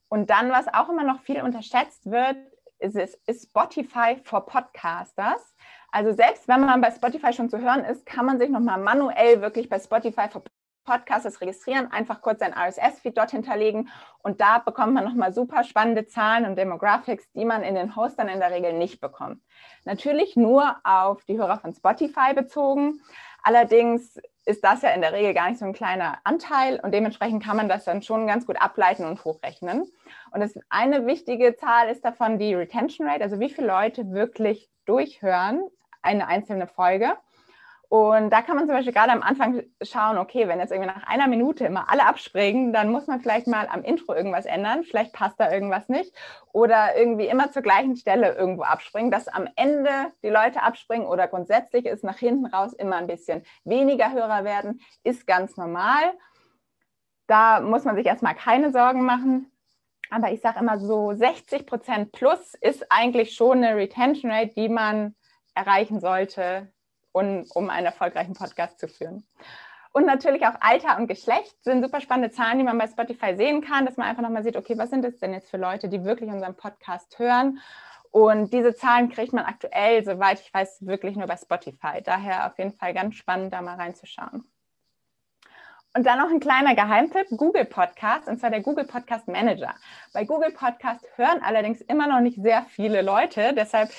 Und 0.10 0.30
dann, 0.30 0.52
was 0.52 0.72
auch 0.72 0.90
immer 0.90 1.04
noch 1.04 1.22
viel 1.22 1.42
unterschätzt 1.42 2.10
wird, 2.10 2.38
ist, 2.78 2.96
ist 3.26 3.50
Spotify 3.50 4.18
for 4.24 4.46
Podcasters. 4.46 5.56
Also 5.94 6.12
selbst 6.12 6.48
wenn 6.48 6.62
man 6.62 6.82
bei 6.82 6.90
Spotify 6.90 7.34
schon 7.34 7.52
zu 7.52 7.60
hören 7.60 7.86
ist, 7.86 8.08
kann 8.08 8.26
man 8.26 8.40
sich 8.40 8.50
nochmal 8.50 8.80
manuell 8.80 9.42
wirklich 9.42 9.70
bei 9.70 9.78
Spotify 9.78 10.28
für 10.28 10.42
Podcasts 10.86 11.40
registrieren, 11.40 11.92
einfach 11.92 12.20
kurz 12.20 12.40
sein 12.40 12.52
RSS-Feed 12.52 13.16
dort 13.16 13.30
hinterlegen 13.30 13.90
und 14.24 14.42
da 14.42 14.58
bekommt 14.58 14.96
man 14.96 15.04
nochmal 15.04 15.32
super 15.34 15.64
spannende 15.64 16.08
Zahlen 16.08 16.46
und 16.46 16.58
Demographics, 16.58 17.32
die 17.34 17.46
man 17.46 17.62
in 17.62 17.76
den 17.76 17.96
Hostern 17.96 18.28
in 18.28 18.40
der 18.40 18.50
Regel 18.50 18.74
nicht 18.74 19.02
bekommt. 19.02 19.40
Natürlich 19.86 20.36
nur 20.36 20.76
auf 20.84 21.24
die 21.26 21.38
Hörer 21.38 21.60
von 21.60 21.76
Spotify 21.76 22.34
bezogen. 22.34 23.00
Allerdings 23.44 24.20
ist 24.46 24.64
das 24.64 24.82
ja 24.82 24.90
in 24.90 25.02
der 25.02 25.14
Regel 25.14 25.36
gar 25.36 25.50
nicht 25.50 25.60
so 25.60 25.66
ein 25.66 25.74
kleiner 25.74 26.18
Anteil 26.24 26.80
und 26.82 26.92
dementsprechend 26.92 27.44
kann 27.44 27.56
man 27.56 27.70
das 27.70 27.86
dann 27.86 28.02
schon 28.02 28.26
ganz 28.26 28.48
gut 28.48 28.60
ableiten 28.60 29.06
und 29.06 29.24
hochrechnen. 29.24 29.84
Und 30.32 30.40
das 30.40 30.56
eine 30.70 31.06
wichtige 31.06 31.56
Zahl 31.56 31.90
ist 31.90 32.04
davon 32.04 32.40
die 32.40 32.56
Retention 32.56 33.08
Rate, 33.08 33.24
also 33.24 33.40
wie 33.40 33.50
viele 33.52 33.68
Leute 33.68 34.12
wirklich 34.12 34.72
durchhören 34.86 35.62
eine 36.04 36.28
einzelne 36.28 36.68
Folge. 36.68 37.18
Und 37.94 38.32
da 38.32 38.42
kann 38.42 38.56
man 38.56 38.66
zum 38.66 38.76
Beispiel 38.76 38.92
gerade 38.92 39.12
am 39.12 39.22
Anfang 39.22 39.62
schauen, 39.84 40.18
okay, 40.18 40.48
wenn 40.48 40.58
jetzt 40.58 40.72
irgendwie 40.72 40.90
nach 40.90 41.06
einer 41.06 41.28
Minute 41.28 41.64
immer 41.64 41.92
alle 41.92 42.08
abspringen, 42.08 42.74
dann 42.74 42.92
muss 42.92 43.06
man 43.06 43.20
vielleicht 43.20 43.46
mal 43.46 43.68
am 43.68 43.84
Intro 43.84 44.16
irgendwas 44.16 44.48
ändern. 44.48 44.84
Vielleicht 44.84 45.14
passt 45.14 45.40
da 45.40 45.52
irgendwas 45.52 45.90
nicht. 45.90 46.12
Oder 46.54 46.98
irgendwie 46.98 47.28
immer 47.28 47.52
zur 47.52 47.62
gleichen 47.62 47.96
Stelle 47.96 48.34
irgendwo 48.34 48.64
abspringen, 48.64 49.12
dass 49.12 49.28
am 49.28 49.48
Ende 49.56 49.92
die 50.24 50.30
Leute 50.30 50.64
abspringen 50.64 51.06
oder 51.06 51.28
grundsätzlich 51.28 51.86
ist 51.86 52.04
nach 52.04 52.18
hinten 52.18 52.48
raus 52.48 52.74
immer 52.74 52.96
ein 52.96 53.06
bisschen 53.06 53.44
weniger 53.64 54.12
Hörer 54.12 54.44
werden, 54.44 54.82
ist 55.04 55.28
ganz 55.28 55.56
normal. 55.56 56.14
Da 57.28 57.60
muss 57.60 57.84
man 57.84 57.96
sich 57.96 58.08
erstmal 58.08 58.34
keine 58.34 58.72
Sorgen 58.72 59.06
machen. 59.06 59.52
Aber 60.10 60.32
ich 60.32 60.42
sage 60.42 60.62
immer 60.62 60.80
so 60.80 61.14
60 61.14 61.68
Prozent 61.68 62.12
plus 62.12 62.56
ist 62.60 62.92
eigentlich 62.92 63.36
schon 63.36 63.64
eine 63.64 63.76
Retention 63.76 64.32
Rate, 64.32 64.56
die 64.56 64.70
man 64.70 65.14
erreichen 65.56 66.00
sollte, 66.00 66.72
um, 67.12 67.46
um 67.54 67.70
einen 67.70 67.86
erfolgreichen 67.86 68.34
Podcast 68.34 68.80
zu 68.80 68.88
führen. 68.88 69.26
Und 69.92 70.08
natürlich 70.08 70.46
auch 70.48 70.56
Alter 70.60 70.98
und 70.98 71.08
Geschlecht 71.08 71.64
sind 71.64 71.84
super 71.84 72.02
spannende 72.02 72.32
Zahlen, 72.32 72.58
die 72.58 72.64
man 72.64 72.80
bei 72.80 72.88
Spotify 72.88 73.36
sehen 73.36 73.62
kann, 73.62 73.86
dass 73.86 73.96
man 73.96 74.08
einfach 74.08 74.24
nochmal 74.24 74.44
sieht, 74.44 74.58
okay, 74.58 74.76
was 74.78 74.90
sind 74.90 75.06
es 75.06 75.20
denn 75.20 75.34
jetzt 75.34 75.52
für 75.52 75.58
Leute, 75.58 75.88
die 75.88 76.04
wirklich 76.04 76.32
unseren 76.32 76.56
Podcast 76.56 77.20
hören? 77.20 77.60
Und 78.10 78.54
diese 78.54 78.74
Zahlen 78.74 79.10
kriegt 79.10 79.34
man 79.34 79.46
aktuell, 79.46 80.04
soweit 80.04 80.40
ich 80.40 80.52
weiß, 80.52 80.86
wirklich 80.86 81.16
nur 81.16 81.28
bei 81.28 81.38
Spotify. 81.38 82.02
Daher 82.04 82.48
auf 82.48 82.58
jeden 82.58 82.74
Fall 82.74 82.94
ganz 82.94 83.16
spannend, 83.16 83.54
da 83.54 83.62
mal 83.62 83.76
reinzuschauen. 83.76 84.44
Und 85.96 86.08
dann 86.08 86.18
noch 86.18 86.30
ein 86.32 86.40
kleiner 86.40 86.74
Geheimtipp, 86.74 87.28
Google 87.38 87.66
Podcast, 87.66 88.28
und 88.28 88.40
zwar 88.40 88.50
der 88.50 88.62
Google 88.62 88.86
Podcast 88.86 89.28
Manager. 89.28 89.76
Bei 90.12 90.26
Google 90.26 90.52
Podcast 90.52 91.06
hören 91.18 91.44
allerdings 91.44 91.82
immer 91.82 92.08
noch 92.08 92.20
nicht 92.20 92.42
sehr 92.42 92.64
viele 92.64 93.04
Leute, 93.04 93.54
deshalb 93.56 93.92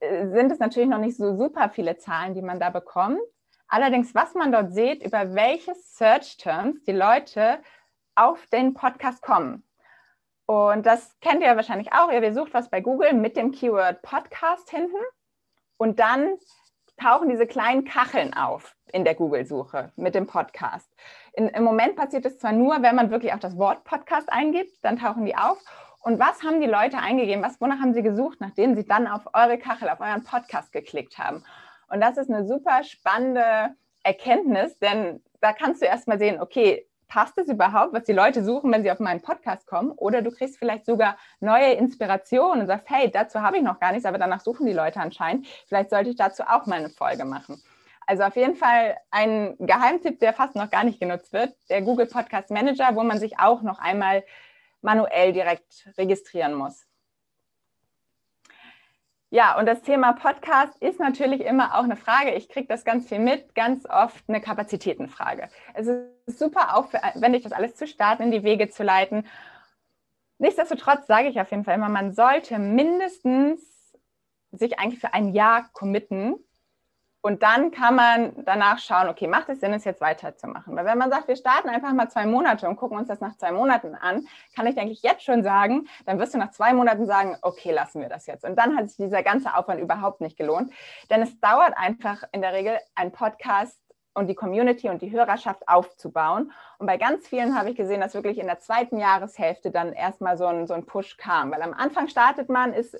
sind 0.00 0.52
es 0.52 0.58
natürlich 0.58 0.88
noch 0.88 0.98
nicht 0.98 1.16
so 1.16 1.36
super 1.36 1.68
viele 1.68 1.96
Zahlen, 1.96 2.34
die 2.34 2.42
man 2.42 2.60
da 2.60 2.70
bekommt. 2.70 3.20
Allerdings, 3.68 4.14
was 4.14 4.34
man 4.34 4.52
dort 4.52 4.72
sieht, 4.72 5.04
über 5.04 5.34
welche 5.34 5.74
Search 5.74 6.38
Terms 6.38 6.82
die 6.84 6.92
Leute 6.92 7.58
auf 8.14 8.46
den 8.46 8.74
Podcast 8.74 9.22
kommen. 9.22 9.62
Und 10.46 10.86
das 10.86 11.18
kennt 11.20 11.42
ihr 11.42 11.54
wahrscheinlich 11.56 11.92
auch. 11.92 12.10
Ihr 12.10 12.22
besucht 12.22 12.54
was 12.54 12.70
bei 12.70 12.80
Google 12.80 13.12
mit 13.12 13.36
dem 13.36 13.52
Keyword 13.52 14.00
Podcast 14.00 14.70
hinten 14.70 14.96
und 15.76 16.00
dann 16.00 16.38
tauchen 16.96 17.28
diese 17.28 17.46
kleinen 17.46 17.84
Kacheln 17.84 18.34
auf 18.34 18.74
in 18.92 19.04
der 19.04 19.14
Google-Suche 19.14 19.92
mit 19.96 20.14
dem 20.14 20.26
Podcast. 20.26 20.90
In, 21.34 21.48
Im 21.48 21.64
Moment 21.64 21.96
passiert 21.96 22.26
es 22.26 22.38
zwar 22.38 22.52
nur, 22.52 22.82
wenn 22.82 22.96
man 22.96 23.10
wirklich 23.10 23.32
auch 23.34 23.38
das 23.38 23.56
Wort 23.56 23.84
Podcast 23.84 24.32
eingibt, 24.32 24.82
dann 24.82 24.98
tauchen 24.98 25.24
die 25.24 25.36
auf. 25.36 25.58
Und 26.00 26.18
was 26.18 26.42
haben 26.42 26.60
die 26.60 26.66
Leute 26.66 26.98
eingegeben? 26.98 27.42
Was, 27.42 27.60
wonach 27.60 27.80
haben 27.80 27.92
sie 27.92 28.02
gesucht, 28.02 28.40
nachdem 28.40 28.74
sie 28.76 28.86
dann 28.86 29.06
auf 29.06 29.22
eure 29.34 29.58
Kachel, 29.58 29.88
auf 29.88 30.00
euren 30.00 30.24
Podcast 30.24 30.72
geklickt 30.72 31.18
haben? 31.18 31.44
Und 31.88 32.00
das 32.00 32.16
ist 32.16 32.30
eine 32.30 32.46
super 32.46 32.84
spannende 32.84 33.74
Erkenntnis, 34.02 34.78
denn 34.78 35.22
da 35.40 35.52
kannst 35.52 35.82
du 35.82 35.86
erstmal 35.86 36.18
sehen, 36.18 36.40
okay, 36.40 36.88
passt 37.08 37.38
es 37.38 37.48
überhaupt, 37.48 37.94
was 37.94 38.04
die 38.04 38.12
Leute 38.12 38.44
suchen, 38.44 38.70
wenn 38.70 38.82
sie 38.82 38.90
auf 38.90 39.00
meinen 39.00 39.22
Podcast 39.22 39.66
kommen? 39.66 39.90
Oder 39.92 40.22
du 40.22 40.30
kriegst 40.30 40.58
vielleicht 40.58 40.84
sogar 40.84 41.16
neue 41.40 41.72
Inspirationen 41.72 42.60
und 42.60 42.66
sagst, 42.66 42.88
hey, 42.90 43.10
dazu 43.10 43.40
habe 43.40 43.56
ich 43.56 43.62
noch 43.62 43.80
gar 43.80 43.92
nichts, 43.92 44.04
aber 44.04 44.18
danach 44.18 44.40
suchen 44.40 44.66
die 44.66 44.72
Leute 44.72 45.00
anscheinend. 45.00 45.46
Vielleicht 45.66 45.90
sollte 45.90 46.10
ich 46.10 46.16
dazu 46.16 46.42
auch 46.42 46.66
mal 46.66 46.76
eine 46.76 46.90
Folge 46.90 47.24
machen. 47.24 47.62
Also 48.06 48.22
auf 48.22 48.36
jeden 48.36 48.56
Fall 48.56 48.96
ein 49.10 49.56
Geheimtipp, 49.58 50.20
der 50.20 50.32
fast 50.32 50.54
noch 50.54 50.70
gar 50.70 50.84
nicht 50.84 51.00
genutzt 51.00 51.32
wird, 51.32 51.54
der 51.68 51.82
Google 51.82 52.06
Podcast 52.06 52.50
Manager, 52.50 52.94
wo 52.94 53.02
man 53.02 53.18
sich 53.18 53.38
auch 53.38 53.62
noch 53.62 53.78
einmal 53.78 54.22
manuell 54.82 55.32
direkt 55.32 55.90
registrieren 55.96 56.54
muss. 56.54 56.86
Ja, 59.30 59.58
und 59.58 59.66
das 59.66 59.82
Thema 59.82 60.14
Podcast 60.14 60.80
ist 60.80 60.98
natürlich 60.98 61.42
immer 61.42 61.74
auch 61.74 61.84
eine 61.84 61.96
Frage. 61.96 62.32
Ich 62.34 62.48
kriege 62.48 62.66
das 62.66 62.84
ganz 62.86 63.08
viel 63.08 63.18
mit, 63.18 63.54
ganz 63.54 63.84
oft 63.84 64.24
eine 64.26 64.40
Kapazitätenfrage. 64.40 65.50
Es 65.74 65.86
ist 65.86 66.38
super 66.38 66.74
aufwendig, 66.74 67.42
das 67.42 67.52
alles 67.52 67.74
zu 67.74 67.86
starten, 67.86 68.22
in 68.22 68.30
die 68.30 68.42
Wege 68.42 68.70
zu 68.70 68.82
leiten. 68.82 69.26
Nichtsdestotrotz 70.38 71.06
sage 71.06 71.28
ich 71.28 71.38
auf 71.40 71.50
jeden 71.50 71.64
Fall 71.64 71.74
immer, 71.74 71.90
man 71.90 72.14
sollte 72.14 72.58
mindestens 72.58 73.60
sich 74.50 74.78
eigentlich 74.78 75.00
für 75.00 75.12
ein 75.12 75.34
Jahr 75.34 75.68
committen, 75.74 76.36
und 77.20 77.42
dann 77.42 77.72
kann 77.72 77.96
man 77.96 78.44
danach 78.44 78.78
schauen, 78.78 79.08
okay, 79.08 79.26
macht 79.26 79.48
es 79.48 79.60
Sinn, 79.60 79.72
es 79.72 79.84
jetzt 79.84 80.00
weiterzumachen? 80.00 80.76
Weil 80.76 80.84
wenn 80.84 80.98
man 80.98 81.10
sagt, 81.10 81.26
wir 81.26 81.36
starten 81.36 81.68
einfach 81.68 81.92
mal 81.92 82.08
zwei 82.08 82.26
Monate 82.26 82.68
und 82.68 82.76
gucken 82.76 82.96
uns 82.96 83.08
das 83.08 83.20
nach 83.20 83.36
zwei 83.36 83.50
Monaten 83.50 83.94
an, 83.96 84.26
kann 84.54 84.66
ich 84.66 84.78
eigentlich 84.78 85.02
jetzt 85.02 85.24
schon 85.24 85.42
sagen, 85.42 85.88
dann 86.06 86.18
wirst 86.18 86.34
du 86.34 86.38
nach 86.38 86.52
zwei 86.52 86.72
Monaten 86.72 87.06
sagen, 87.06 87.36
okay, 87.42 87.72
lassen 87.72 88.00
wir 88.00 88.08
das 88.08 88.26
jetzt. 88.26 88.44
Und 88.44 88.56
dann 88.56 88.76
hat 88.76 88.88
sich 88.88 88.96
dieser 88.96 89.22
ganze 89.22 89.54
Aufwand 89.56 89.80
überhaupt 89.80 90.20
nicht 90.20 90.36
gelohnt. 90.36 90.72
Denn 91.10 91.20
es 91.22 91.40
dauert 91.40 91.76
einfach 91.76 92.22
in 92.32 92.40
der 92.40 92.52
Regel 92.52 92.78
ein 92.94 93.10
Podcast 93.10 93.78
und 94.18 94.26
die 94.26 94.34
Community 94.34 94.88
und 94.88 95.00
die 95.00 95.12
Hörerschaft 95.12 95.68
aufzubauen. 95.68 96.52
Und 96.78 96.86
bei 96.86 96.96
ganz 96.96 97.28
vielen 97.28 97.56
habe 97.56 97.70
ich 97.70 97.76
gesehen, 97.76 98.00
dass 98.00 98.14
wirklich 98.14 98.38
in 98.38 98.46
der 98.46 98.58
zweiten 98.58 98.98
Jahreshälfte 98.98 99.70
dann 99.70 99.92
erstmal 99.92 100.36
so 100.36 100.46
ein, 100.46 100.66
so 100.66 100.74
ein 100.74 100.84
Push 100.84 101.16
kam. 101.16 101.52
Weil 101.52 101.62
am 101.62 101.72
Anfang 101.72 102.08
startet 102.08 102.48
man, 102.48 102.72
ist 102.72 102.96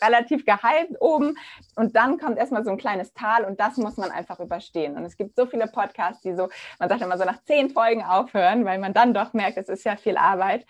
relativ 0.00 0.46
gehypt 0.46 0.96
oben 1.00 1.36
und 1.74 1.96
dann 1.96 2.18
kommt 2.18 2.38
erstmal 2.38 2.64
so 2.64 2.70
ein 2.70 2.78
kleines 2.78 3.12
Tal 3.12 3.44
und 3.44 3.58
das 3.58 3.76
muss 3.76 3.96
man 3.96 4.10
einfach 4.12 4.38
überstehen. 4.38 4.96
Und 4.96 5.04
es 5.04 5.16
gibt 5.16 5.36
so 5.36 5.44
viele 5.44 5.66
Podcasts, 5.66 6.22
die 6.22 6.34
so, 6.34 6.48
man 6.78 6.88
sagt 6.88 7.02
immer 7.02 7.18
so 7.18 7.24
nach 7.24 7.42
zehn 7.42 7.70
Folgen 7.70 8.04
aufhören, 8.04 8.64
weil 8.64 8.78
man 8.78 8.94
dann 8.94 9.12
doch 9.12 9.32
merkt, 9.32 9.58
es 9.58 9.68
ist 9.68 9.84
ja 9.84 9.96
viel 9.96 10.16
Arbeit. 10.16 10.64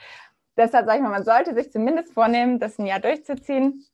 Deshalb 0.57 0.87
sage 0.87 0.99
ich 0.99 1.03
mal, 1.03 1.11
man 1.11 1.25
sollte 1.25 1.55
sich 1.55 1.71
zumindest 1.71 2.13
vornehmen, 2.15 2.59
das 2.59 2.79
ein 2.79 2.87
Jahr 2.87 3.01
durchzuziehen. 3.01 3.85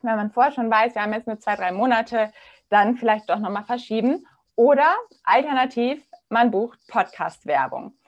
Wenn 0.00 0.16
man 0.16 0.30
vorher 0.30 0.52
schon 0.52 0.70
weiß, 0.70 0.94
wir 0.94 1.02
haben 1.02 1.12
jetzt 1.12 1.28
nur 1.28 1.38
zwei, 1.38 1.54
drei 1.54 1.72
Monate, 1.72 2.32
dann 2.70 2.96
vielleicht 2.96 3.28
doch 3.28 3.38
nochmal 3.38 3.64
verschieben 3.64 4.26
oder 4.62 4.94
alternativ, 5.24 6.00
man 6.28 6.52
bucht 6.52 6.78
Podcast-Werbung. 6.86 7.98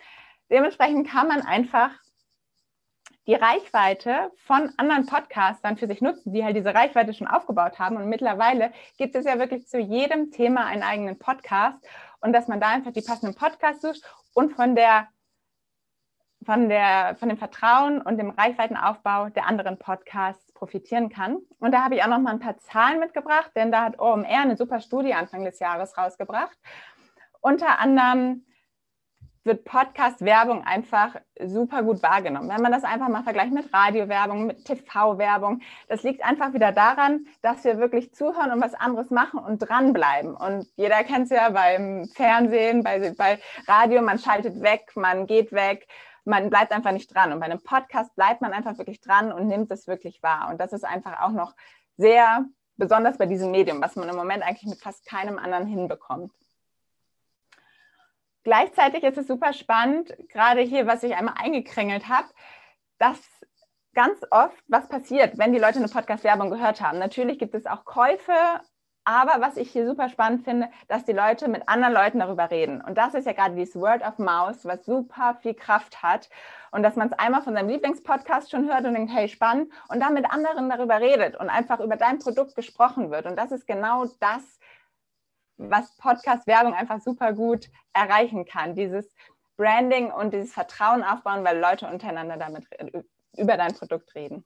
Dementsprechend 0.49 1.09
kann 1.09 1.27
man 1.27 1.43
einfach 1.43 1.91
die 3.27 3.35
Reichweite 3.35 4.31
von 4.47 4.73
anderen 4.77 5.05
Podcastern 5.05 5.77
für 5.77 5.89
sich 5.89 6.01
nutzen, 6.01 6.33
die 6.33 6.45
halt 6.45 6.55
diese 6.55 6.73
Reichweite 6.73 7.13
schon 7.13 7.27
aufgebaut 7.27 7.81
haben. 7.81 7.97
Und 7.97 8.09
mittlerweile 8.09 8.73
gibt 8.99 9.17
es 9.17 9.25
ja 9.25 9.41
wirklich 9.41 9.67
zu 9.67 9.81
jedem 9.81 10.31
Thema 10.31 10.67
einen 10.67 10.85
eigenen 10.85 11.19
Podcast 11.19 11.85
und 12.21 12.33
dass 12.33 12.47
man 12.47 12.61
da 12.61 12.69
einfach 12.69 12.93
die 12.93 13.03
passenden 13.03 13.35
Podcasts 13.35 13.83
sucht 13.83 14.03
und 14.33 14.53
von 14.53 14.77
der 14.77 15.09
von, 16.45 16.69
der, 16.69 17.17
von 17.19 17.31
dem 17.31 17.39
Vertrauen 17.39 18.01
und 18.01 18.19
dem 18.19 18.31
Reichweitenaufbau 18.31 19.31
der 19.31 19.47
anderen 19.47 19.79
Podcasts 19.79 20.44
profitieren 20.55 21.09
kann. 21.09 21.39
Und 21.59 21.73
da 21.73 21.85
habe 21.85 21.97
ich 21.97 22.03
auch 22.03 22.09
noch 22.09 22.21
mal 22.21 22.33
ein 22.33 22.41
paar 22.41 22.59
Zahlen 22.59 23.01
mitgebracht, 23.01 23.51
denn 23.55 23.71
da 23.71 23.83
hat 23.83 23.99
OMR 23.99 24.27
eine 24.27 24.57
super 24.57 24.81
Studie 24.81 25.15
Anfang 25.15 25.45
des 25.45 25.59
Jahres 25.59 25.99
rausgebracht. 25.99 26.57
Unter 27.41 27.79
anderem 27.79 28.45
wird 29.45 29.65
Podcast-Werbung 29.65 30.65
einfach 30.65 31.17
super 31.39 31.83
gut 31.83 32.03
wahrgenommen. 32.03 32.49
Wenn 32.49 32.63
man 32.63 32.73
das 32.73 32.83
einfach 32.83 33.09
mal 33.09 33.23
vergleicht 33.23 33.53
mit 33.53 33.73
Radiowerbung, 33.73 34.47
mit 34.47 34.65
TV-Werbung, 34.65 35.61
das 35.89 36.03
liegt 36.03 36.25
einfach 36.25 36.55
wieder 36.55 36.73
daran, 36.73 37.27
dass 37.43 37.63
wir 37.65 37.79
wirklich 37.79 38.15
zuhören 38.15 38.53
und 38.53 38.63
was 38.63 38.75
anderes 38.75 39.11
machen 39.11 39.39
und 39.39 39.59
dranbleiben. 39.59 40.35
Und 40.35 40.67
jeder 40.77 41.05
kennt 41.05 41.25
es 41.25 41.31
ja 41.31 41.51
beim 41.51 42.07
Fernsehen, 42.15 42.83
bei, 42.83 43.13
bei 43.17 43.39
Radio, 43.69 44.01
man 44.01 44.19
schaltet 44.19 44.63
weg, 44.63 44.93
man 44.95 45.27
geht 45.27 45.53
weg, 45.53 45.87
man 46.25 46.51
bleibt 46.51 46.73
einfach 46.73 46.93
nicht 46.93 47.15
dran. 47.15 47.33
Und 47.33 47.41
bei 47.41 47.47
einem 47.47 47.63
Podcast 47.63 48.15
bleibt 48.15 48.41
man 48.41 48.53
einfach 48.53 48.79
wirklich 48.79 49.01
dran 49.01 49.33
und 49.33 49.47
nimmt 49.47 49.71
es 49.71 49.87
wirklich 49.87 50.23
wahr. 50.23 50.49
Und 50.51 50.61
das 50.61 50.73
ist 50.73 50.85
einfach 50.85 51.21
auch 51.21 51.31
noch 51.31 51.55
sehr 51.97 52.45
besonders 52.77 53.19
bei 53.19 53.27
diesem 53.27 53.51
Medium, 53.51 53.81
was 53.81 53.97
man 53.97 54.09
im 54.09 54.17
Moment 54.17 54.43
eigentlich 54.43 54.69
mit 54.69 54.81
fast 54.81 55.07
keinem 55.07 55.39
anderen 55.39 55.67
hinbekommt. 55.67 56.33
Gleichzeitig 58.43 59.03
ist 59.05 59.17
es 59.17 59.27
super 59.27 59.53
spannend, 59.53 60.15
gerade 60.29 60.61
hier, 60.61 60.87
was 60.87 61.03
ich 61.03 61.15
einmal 61.15 61.35
eingekringelt 61.39 62.09
habe, 62.09 62.29
dass 62.99 63.19
ganz 63.95 64.21
oft 64.31 64.63
was 64.69 64.89
passiert, 64.89 65.39
wenn 65.39 65.53
die 65.53 65.59
Leute 65.59 65.79
eine 65.79 65.89
Podcast-Werbung 65.89 66.51
gehört 66.51 66.81
haben. 66.81 66.99
Natürlich 66.99 67.39
gibt 67.39 67.55
es 67.55 67.65
auch 67.65 67.85
Käufe, 67.85 68.33
aber 69.05 69.41
was 69.41 69.57
ich 69.57 69.71
hier 69.71 69.87
super 69.87 70.09
spannend 70.09 70.45
finde, 70.45 70.71
dass 70.89 71.05
die 71.05 71.13
Leute 71.13 71.49
mit 71.49 71.69
anderen 71.69 71.93
Leuten 71.93 72.19
darüber 72.19 72.51
reden. 72.51 72.81
Und 72.81 72.97
das 72.97 73.15
ist 73.15 73.27
ja 73.27 73.33
gerade 73.33 73.55
dieses 73.55 73.77
Word 73.77 74.03
of 74.03 74.19
Mouth, 74.19 74.65
was 74.65 74.85
super 74.85 75.37
viel 75.43 75.55
Kraft 75.55 76.03
hat. 76.03 76.31
Und 76.71 76.83
dass 76.83 76.97
man 76.97 77.09
es 77.09 77.19
einmal 77.19 77.43
von 77.43 77.55
seinem 77.55 77.69
Lieblingspodcast 77.69 78.51
schon 78.51 78.67
hört 78.67 78.85
und 78.85 78.95
denkt, 78.95 79.13
hey, 79.13 79.29
spannend, 79.29 79.71
und 79.89 80.01
dann 80.01 80.15
mit 80.15 80.31
anderen 80.31 80.69
darüber 80.69 81.01
redet 81.01 81.37
und 81.37 81.51
einfach 81.51 81.81
über 81.81 81.97
dein 81.97 82.19
Produkt 82.19 82.57
gesprochen 82.57 83.11
wird. 83.11 83.27
Und 83.27 83.37
das 83.37 83.53
ist 83.53 83.67
genau 83.67 84.07
das, 84.21 84.59
was 85.57 85.97
Podcast-Werbung 85.99 86.75
einfach 86.75 87.01
super 87.01 87.33
gut 87.33 87.69
erreichen 87.93 88.45
kann. 88.45 88.75
Dieses 88.75 89.15
Branding 89.57 90.11
und 90.11 90.33
dieses 90.33 90.53
Vertrauen 90.53 91.05
aufbauen, 91.05 91.45
weil 91.45 91.59
Leute 91.59 91.87
untereinander 91.87 92.37
damit 92.37 92.67
über 93.37 93.57
dein 93.57 93.75
Produkt 93.75 94.15
reden. 94.15 94.45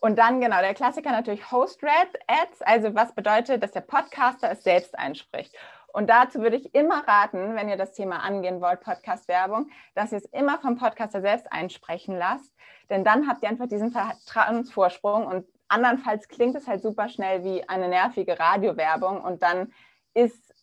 Und 0.00 0.18
dann 0.18 0.40
genau 0.40 0.60
der 0.60 0.74
Klassiker 0.74 1.10
natürlich 1.10 1.50
Host-Ads, 1.50 2.62
also 2.62 2.94
was 2.94 3.14
bedeutet, 3.14 3.62
dass 3.62 3.72
der 3.72 3.80
Podcaster 3.80 4.50
es 4.50 4.62
selbst 4.62 4.98
einspricht. 4.98 5.54
Und 5.92 6.08
dazu 6.08 6.40
würde 6.40 6.56
ich 6.56 6.74
immer 6.74 7.06
raten, 7.08 7.56
wenn 7.56 7.68
ihr 7.68 7.76
das 7.76 7.92
Thema 7.92 8.22
angehen 8.22 8.60
wollt, 8.60 8.80
Podcast-Werbung, 8.80 9.70
dass 9.94 10.12
ihr 10.12 10.18
es 10.18 10.26
immer 10.26 10.58
vom 10.58 10.76
Podcaster 10.76 11.20
selbst 11.20 11.50
einsprechen 11.50 12.16
lasst. 12.16 12.54
Denn 12.90 13.04
dann 13.04 13.26
habt 13.26 13.42
ihr 13.42 13.48
einfach 13.48 13.68
diesen 13.68 13.90
Vertrauensvorsprung 13.90 15.26
und 15.26 15.46
andernfalls 15.68 16.28
klingt 16.28 16.56
es 16.56 16.68
halt 16.68 16.82
super 16.82 17.08
schnell 17.08 17.42
wie 17.42 17.68
eine 17.68 17.88
nervige 17.88 18.38
Radiowerbung 18.38 19.22
und 19.22 19.42
dann 19.42 19.72
ist, 20.14 20.54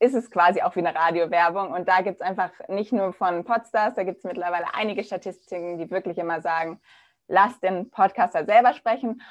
ist 0.00 0.14
es 0.14 0.30
quasi 0.30 0.62
auch 0.62 0.74
wie 0.76 0.80
eine 0.80 0.94
Radiowerbung. 0.94 1.72
Und 1.72 1.88
da 1.88 2.02
gibt 2.02 2.16
es 2.16 2.20
einfach 2.20 2.50
nicht 2.68 2.92
nur 2.92 3.12
von 3.12 3.44
Podstars, 3.44 3.94
da 3.94 4.02
gibt 4.02 4.18
es 4.18 4.24
mittlerweile 4.24 4.74
einige 4.74 5.04
Statistiken, 5.04 5.78
die 5.78 5.90
wirklich 5.90 6.18
immer 6.18 6.40
sagen, 6.40 6.80
lasst 7.28 7.62
den 7.62 7.90
Podcaster 7.90 8.44
selber 8.44 8.74
sprechen. 8.74 9.22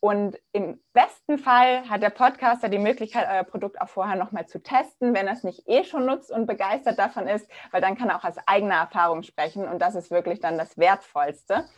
Und 0.00 0.36
im 0.50 0.82
besten 0.92 1.38
Fall 1.38 1.88
hat 1.88 2.02
der 2.02 2.10
Podcaster 2.10 2.68
die 2.68 2.80
Möglichkeit, 2.80 3.28
euer 3.30 3.44
Produkt 3.44 3.80
auch 3.80 3.88
vorher 3.88 4.16
nochmal 4.16 4.46
zu 4.46 4.60
testen, 4.60 5.14
wenn 5.14 5.28
er 5.28 5.34
es 5.34 5.44
nicht 5.44 5.68
eh 5.68 5.84
schon 5.84 6.06
nutzt 6.06 6.32
und 6.32 6.46
begeistert 6.46 6.98
davon 6.98 7.28
ist, 7.28 7.48
weil 7.70 7.80
dann 7.80 7.96
kann 7.96 8.08
er 8.08 8.16
auch 8.16 8.24
aus 8.24 8.36
eigener 8.46 8.74
Erfahrung 8.74 9.22
sprechen 9.22 9.68
und 9.68 9.78
das 9.78 9.94
ist 9.94 10.10
wirklich 10.10 10.40
dann 10.40 10.58
das 10.58 10.76
Wertvollste. 10.76 11.68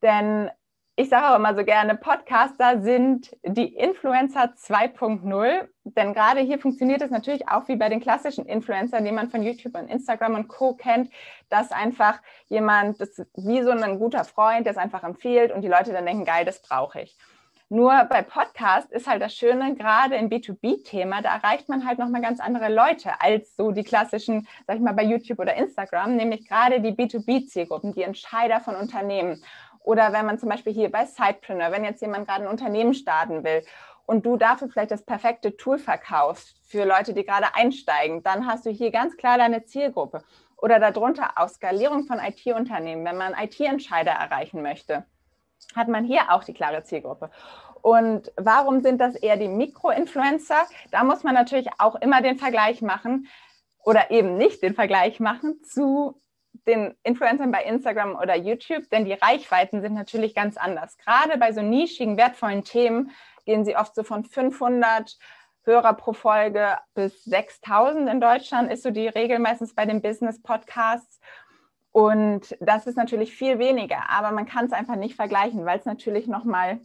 Denn 0.00 0.48
ich 1.00 1.08
sage 1.08 1.30
auch 1.30 1.36
immer 1.36 1.54
so 1.54 1.64
gerne, 1.64 1.96
Podcaster 1.96 2.82
sind 2.82 3.34
die 3.42 3.74
Influencer 3.74 4.52
2.0, 4.54 5.66
denn 5.84 6.12
gerade 6.12 6.40
hier 6.40 6.58
funktioniert 6.58 7.00
es 7.00 7.10
natürlich 7.10 7.48
auch 7.48 7.68
wie 7.68 7.76
bei 7.76 7.88
den 7.88 8.00
klassischen 8.00 8.44
Influencern, 8.44 9.06
die 9.06 9.10
man 9.10 9.30
von 9.30 9.42
YouTube 9.42 9.78
und 9.78 9.88
Instagram 9.88 10.34
und 10.34 10.48
Co. 10.48 10.74
kennt, 10.74 11.10
dass 11.48 11.72
einfach 11.72 12.20
jemand, 12.48 13.00
das 13.00 13.22
wie 13.34 13.62
so 13.62 13.70
ein 13.70 13.98
guter 13.98 14.24
Freund, 14.24 14.66
der 14.66 14.72
es 14.72 14.76
einfach 14.76 15.02
empfiehlt 15.02 15.52
und 15.52 15.62
die 15.62 15.68
Leute 15.68 15.92
dann 15.92 16.04
denken, 16.04 16.26
geil, 16.26 16.44
das 16.44 16.60
brauche 16.60 17.00
ich. 17.00 17.16
Nur 17.70 18.04
bei 18.10 18.20
Podcast 18.20 18.90
ist 18.90 19.06
halt 19.06 19.22
das 19.22 19.32
Schöne, 19.32 19.76
gerade 19.76 20.16
im 20.16 20.28
B2B-Thema, 20.28 21.22
da 21.22 21.36
erreicht 21.36 21.68
man 21.68 21.86
halt 21.86 21.98
nochmal 21.98 22.20
ganz 22.20 22.40
andere 22.40 22.68
Leute 22.68 23.12
als 23.20 23.54
so 23.56 23.70
die 23.70 23.84
klassischen, 23.84 24.48
sag 24.66 24.76
ich 24.76 24.82
mal, 24.82 24.92
bei 24.92 25.04
YouTube 25.04 25.38
oder 25.38 25.54
Instagram, 25.54 26.16
nämlich 26.16 26.46
gerade 26.46 26.80
die 26.80 26.90
B2B-Zielgruppen, 26.90 27.94
die 27.94 28.02
Entscheider 28.02 28.60
von 28.60 28.74
Unternehmen. 28.74 29.40
Oder 29.82 30.12
wenn 30.12 30.26
man 30.26 30.38
zum 30.38 30.48
Beispiel 30.48 30.72
hier 30.72 30.90
bei 30.90 31.06
Sidepreneur, 31.06 31.72
wenn 31.72 31.84
jetzt 31.84 32.02
jemand 32.02 32.28
gerade 32.28 32.44
ein 32.44 32.50
Unternehmen 32.50 32.94
starten 32.94 33.44
will 33.44 33.64
und 34.06 34.26
du 34.26 34.36
dafür 34.36 34.68
vielleicht 34.68 34.90
das 34.90 35.04
perfekte 35.04 35.56
Tool 35.56 35.78
verkaufst 35.78 36.56
für 36.66 36.84
Leute, 36.84 37.14
die 37.14 37.24
gerade 37.24 37.54
einsteigen, 37.54 38.22
dann 38.22 38.46
hast 38.46 38.66
du 38.66 38.70
hier 38.70 38.90
ganz 38.90 39.16
klar 39.16 39.38
deine 39.38 39.64
Zielgruppe. 39.64 40.22
Oder 40.56 40.78
darunter 40.78 41.32
auch 41.36 41.48
Skalierung 41.48 42.04
von 42.04 42.18
IT-Unternehmen, 42.18 43.04
wenn 43.04 43.16
man 43.16 43.34
IT-Entscheider 43.34 44.12
erreichen 44.12 44.62
möchte, 44.62 45.06
hat 45.74 45.88
man 45.88 46.04
hier 46.04 46.30
auch 46.30 46.44
die 46.44 46.52
klare 46.52 46.82
Zielgruppe. 46.82 47.30
Und 47.82 48.30
warum 48.36 48.82
sind 48.82 49.00
das 49.00 49.14
eher 49.14 49.36
die 49.36 49.48
Mikro-Influencer? 49.48 50.66
Da 50.90 51.02
muss 51.04 51.22
man 51.22 51.34
natürlich 51.34 51.68
auch 51.78 51.94
immer 51.96 52.20
den 52.20 52.38
Vergleich 52.38 52.82
machen 52.82 53.26
oder 53.82 54.10
eben 54.10 54.36
nicht 54.36 54.62
den 54.62 54.74
Vergleich 54.74 55.20
machen 55.20 55.62
zu 55.64 56.20
den 56.66 56.94
Influencern 57.02 57.50
bei 57.50 57.62
Instagram 57.62 58.16
oder 58.16 58.36
YouTube, 58.36 58.88
denn 58.90 59.04
die 59.04 59.12
Reichweiten 59.12 59.80
sind 59.80 59.94
natürlich 59.94 60.34
ganz 60.34 60.56
anders. 60.56 60.96
Gerade 60.98 61.38
bei 61.38 61.52
so 61.52 61.62
nischigen, 61.62 62.16
wertvollen 62.16 62.64
Themen 62.64 63.10
gehen 63.44 63.64
sie 63.64 63.76
oft 63.76 63.94
so 63.94 64.02
von 64.02 64.24
500 64.24 65.16
Hörer 65.64 65.92
pro 65.94 66.12
Folge 66.12 66.78
bis 66.94 67.24
6000 67.24 68.08
in 68.08 68.20
Deutschland 68.20 68.72
ist 68.72 68.82
so 68.82 68.90
die 68.90 69.08
Regel 69.08 69.38
meistens 69.38 69.74
bei 69.74 69.84
den 69.84 70.00
Business-Podcasts. 70.00 71.20
Und 71.92 72.56
das 72.60 72.86
ist 72.86 72.96
natürlich 72.96 73.34
viel 73.34 73.58
weniger, 73.58 74.08
aber 74.08 74.30
man 74.30 74.46
kann 74.46 74.66
es 74.66 74.72
einfach 74.72 74.96
nicht 74.96 75.16
vergleichen, 75.16 75.66
weil 75.66 75.78
es 75.78 75.84
natürlich 75.84 76.26
nochmal 76.28 76.80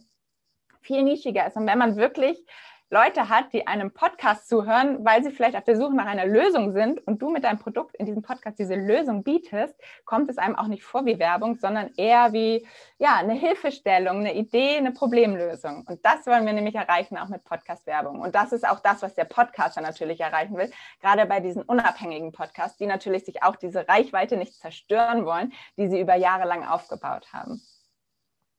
viel 0.80 1.02
nischiger 1.02 1.46
ist. 1.46 1.56
Und 1.56 1.66
wenn 1.66 1.78
man 1.78 1.96
wirklich 1.96 2.44
Leute 2.88 3.28
hat, 3.28 3.52
die 3.52 3.66
einem 3.66 3.92
Podcast 3.92 4.48
zuhören, 4.48 5.04
weil 5.04 5.24
sie 5.24 5.32
vielleicht 5.32 5.56
auf 5.56 5.64
der 5.64 5.76
Suche 5.76 5.94
nach 5.96 6.06
einer 6.06 6.24
Lösung 6.24 6.72
sind 6.72 7.04
und 7.04 7.20
du 7.20 7.30
mit 7.30 7.42
deinem 7.42 7.58
Produkt 7.58 7.96
in 7.96 8.06
diesem 8.06 8.22
Podcast 8.22 8.60
diese 8.60 8.76
Lösung 8.76 9.24
bietest, 9.24 9.74
kommt 10.04 10.30
es 10.30 10.38
einem 10.38 10.54
auch 10.54 10.68
nicht 10.68 10.84
vor 10.84 11.04
wie 11.04 11.18
Werbung, 11.18 11.56
sondern 11.56 11.90
eher 11.96 12.32
wie 12.32 12.64
ja, 12.98 13.16
eine 13.16 13.34
Hilfestellung, 13.34 14.20
eine 14.20 14.34
Idee, 14.36 14.76
eine 14.76 14.92
Problemlösung. 14.92 15.84
Und 15.88 16.04
das 16.06 16.26
wollen 16.28 16.46
wir 16.46 16.52
nämlich 16.52 16.76
erreichen 16.76 17.18
auch 17.18 17.28
mit 17.28 17.42
Podcast-Werbung. 17.42 18.20
Und 18.20 18.36
das 18.36 18.52
ist 18.52 18.66
auch 18.66 18.78
das, 18.78 19.02
was 19.02 19.14
der 19.14 19.24
Podcaster 19.24 19.80
natürlich 19.80 20.20
erreichen 20.20 20.56
will, 20.56 20.70
gerade 21.00 21.26
bei 21.26 21.40
diesen 21.40 21.62
unabhängigen 21.62 22.30
Podcasts, 22.30 22.78
die 22.78 22.86
natürlich 22.86 23.24
sich 23.24 23.42
auch 23.42 23.56
diese 23.56 23.88
Reichweite 23.88 24.36
nicht 24.36 24.54
zerstören 24.54 25.26
wollen, 25.26 25.52
die 25.76 25.88
sie 25.88 26.00
über 26.00 26.14
Jahre 26.14 26.46
lang 26.46 26.64
aufgebaut 26.64 27.32
haben. 27.32 27.60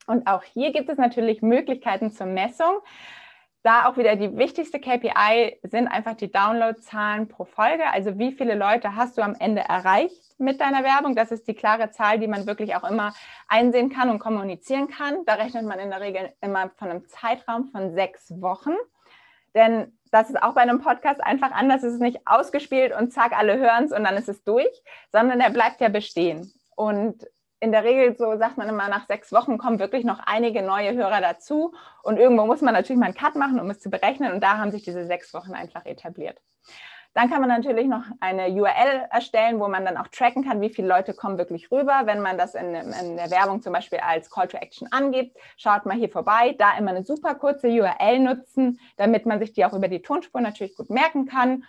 Und 0.05 0.27
auch 0.27 0.43
hier 0.43 0.73
gibt 0.73 0.89
es 0.89 0.97
natürlich 0.97 1.41
Möglichkeiten 1.41 2.11
zur 2.11 2.27
Messung 2.27 2.81
da 3.67 3.85
auch 3.85 3.97
wieder 3.97 4.15
die 4.15 4.37
wichtigste 4.37 4.79
KPI 4.79 5.59
sind 5.63 5.89
einfach 5.89 6.13
die 6.13 6.31
Downloadzahlen 6.31 7.27
pro 7.27 7.43
Folge. 7.43 7.83
Also 7.91 8.17
wie 8.17 8.31
viele 8.31 8.55
Leute 8.55 8.95
hast 8.95 9.17
du 9.17 9.21
am 9.21 9.35
Ende 9.37 9.59
erreicht 9.59 10.39
mit 10.39 10.61
deiner 10.61 10.85
Werbung? 10.85 11.15
Das 11.15 11.31
ist 11.31 11.49
die 11.49 11.53
klare 11.53 11.91
Zahl, 11.91 12.17
die 12.17 12.27
man 12.27 12.47
wirklich 12.47 12.77
auch 12.77 12.89
immer 12.89 13.13
einsehen 13.49 13.89
kann 13.89 14.09
und 14.09 14.19
kommunizieren 14.19 14.87
kann. 14.87 15.25
Da 15.25 15.33
rechnet 15.33 15.65
man 15.65 15.79
in 15.79 15.89
der 15.89 15.99
Regel 15.99 16.31
immer 16.39 16.69
von 16.77 16.89
einem 16.89 17.05
Zeitraum 17.09 17.65
von 17.65 17.93
sechs 17.93 18.31
Wochen. 18.41 18.71
Denn 19.53 19.91
das 20.11 20.29
ist 20.29 20.41
auch 20.41 20.53
bei 20.53 20.61
einem 20.61 20.79
Podcast 20.79 21.21
einfach 21.21 21.51
anders. 21.51 21.83
Es 21.83 21.95
ist 21.95 22.01
nicht 22.01 22.21
ausgespielt 22.25 22.95
und 22.97 23.11
zack, 23.11 23.37
alle 23.37 23.57
hören 23.57 23.83
es 23.83 23.91
und 23.91 24.05
dann 24.05 24.15
ist 24.15 24.29
es 24.29 24.45
durch, 24.45 24.81
sondern 25.11 25.41
er 25.41 25.49
bleibt 25.49 25.81
ja 25.81 25.89
bestehen. 25.89 26.53
Und 26.77 27.27
in 27.59 27.71
der 27.71 27.83
Regel, 27.83 28.15
so 28.15 28.37
sagt 28.37 28.57
man 28.57 28.69
immer, 28.69 28.87
nach 28.87 29.07
sechs 29.07 29.31
Wochen 29.31 29.57
kommen 29.57 29.79
wirklich 29.79 30.05
noch 30.05 30.19
einige 30.25 30.61
neue 30.61 30.93
Hörer 30.93 31.21
dazu. 31.21 31.73
Und 32.03 32.17
irgendwo 32.17 32.45
muss 32.45 32.61
man 32.61 32.73
natürlich 32.73 32.99
mal 32.99 33.07
einen 33.07 33.15
Cut 33.15 33.35
machen, 33.35 33.59
um 33.59 33.69
es 33.69 33.79
zu 33.79 33.89
berechnen. 33.89 34.33
Und 34.33 34.43
da 34.43 34.57
haben 34.57 34.71
sich 34.71 34.83
diese 34.83 35.05
sechs 35.05 35.33
Wochen 35.33 35.53
einfach 35.53 35.85
etabliert. 35.85 36.39
Dann 37.13 37.31
kann 37.31 37.39
man 37.39 37.49
natürlich 37.49 37.87
noch 37.87 38.03
eine 38.19 38.49
URL 38.49 39.07
erstellen, 39.09 39.59
wo 39.59 39.67
man 39.67 39.83
dann 39.85 39.97
auch 39.97 40.07
tracken 40.09 40.45
kann, 40.45 40.61
wie 40.61 40.69
viele 40.69 40.87
Leute 40.87 41.15
kommen 41.15 41.39
wirklich 41.39 41.71
rüber. 41.71 42.01
Wenn 42.05 42.21
man 42.21 42.37
das 42.37 42.53
in, 42.53 42.75
in 42.75 43.15
der 43.15 43.31
Werbung 43.31 43.63
zum 43.63 43.73
Beispiel 43.73 43.99
als 43.99 44.29
Call 44.29 44.47
to 44.47 44.57
Action 44.57 44.87
angibt, 44.91 45.35
schaut 45.57 45.87
mal 45.87 45.97
hier 45.97 46.09
vorbei. 46.09 46.55
Da 46.59 46.77
immer 46.77 46.91
eine 46.91 47.03
super 47.03 47.33
kurze 47.33 47.69
URL 47.69 48.19
nutzen, 48.19 48.79
damit 48.97 49.25
man 49.25 49.39
sich 49.39 49.53
die 49.53 49.65
auch 49.65 49.73
über 49.73 49.87
die 49.87 50.03
Tonspur 50.03 50.41
natürlich 50.41 50.75
gut 50.75 50.91
merken 50.91 51.25
kann 51.25 51.63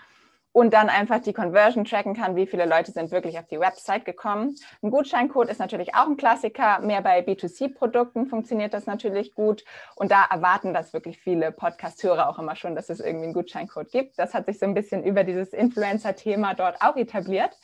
und 0.52 0.72
dann 0.72 0.88
einfach 0.88 1.20
die 1.20 1.32
Conversion 1.32 1.84
tracken 1.84 2.14
kann, 2.14 2.36
wie 2.36 2.46
viele 2.46 2.64
Leute 2.64 2.92
sind 2.92 3.10
wirklich 3.10 3.38
auf 3.38 3.46
die 3.46 3.60
Website 3.60 4.04
gekommen. 4.04 4.56
Ein 4.82 4.90
Gutscheincode 4.90 5.50
ist 5.50 5.60
natürlich 5.60 5.94
auch 5.94 6.06
ein 6.06 6.16
Klassiker. 6.16 6.80
Mehr 6.80 7.02
bei 7.02 7.20
B2C-Produkten 7.20 8.26
funktioniert 8.26 8.74
das 8.74 8.86
natürlich 8.86 9.34
gut. 9.34 9.64
Und 9.94 10.10
da 10.10 10.24
erwarten 10.30 10.72
das 10.72 10.92
wirklich 10.92 11.18
viele 11.18 11.52
Podcast-Hörer 11.52 12.28
auch 12.28 12.38
immer 12.38 12.56
schon, 12.56 12.74
dass 12.74 12.88
es 12.88 13.00
irgendwie 13.00 13.26
einen 13.26 13.34
Gutscheincode 13.34 13.90
gibt. 13.90 14.18
Das 14.18 14.34
hat 14.34 14.46
sich 14.46 14.58
so 14.58 14.66
ein 14.66 14.74
bisschen 14.74 15.04
über 15.04 15.22
dieses 15.22 15.52
Influencer-Thema 15.52 16.54
dort 16.54 16.80
auch 16.82 16.96
etabliert. 16.96 17.56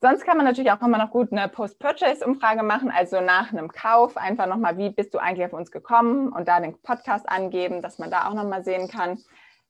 Sonst 0.00 0.24
kann 0.24 0.36
man 0.36 0.46
natürlich 0.46 0.70
auch 0.70 0.80
immer 0.80 0.98
noch 0.98 1.10
gut 1.10 1.32
eine 1.32 1.48
Post-Purchase-Umfrage 1.48 2.62
machen, 2.62 2.88
also 2.88 3.20
nach 3.20 3.50
einem 3.50 3.68
Kauf 3.68 4.16
einfach 4.16 4.46
nochmal, 4.46 4.78
wie 4.78 4.90
bist 4.90 5.12
du 5.12 5.18
eigentlich 5.18 5.44
auf 5.44 5.52
uns 5.52 5.72
gekommen 5.72 6.28
und 6.28 6.46
da 6.46 6.60
den 6.60 6.80
Podcast 6.80 7.28
angeben, 7.28 7.82
dass 7.82 7.98
man 7.98 8.08
da 8.08 8.28
auch 8.28 8.34
nochmal 8.34 8.62
sehen 8.62 8.86
kann, 8.86 9.18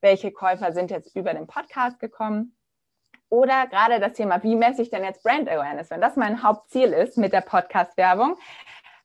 welche 0.01 0.33
Käufer 0.33 0.73
sind 0.73 0.91
jetzt 0.91 1.15
über 1.17 1.35
den 1.35 1.47
Podcast 1.47 1.99
gekommen. 1.99 2.57
Oder 3.31 3.67
gerade 3.67 4.01
das 4.01 4.15
Thema, 4.15 4.43
wie 4.43 4.57
messe 4.57 4.83
ich 4.83 4.91
denn 4.91 5.05
jetzt 5.05 5.23
Brand 5.23 5.49
Awareness? 5.49 5.91
Wenn 5.91 6.01
das 6.01 6.17
mein 6.17 6.43
Hauptziel 6.43 6.93
ist 6.93 7.19
mit 7.19 7.33
der 7.33 7.43
Podcast-Werbung, 7.43 8.37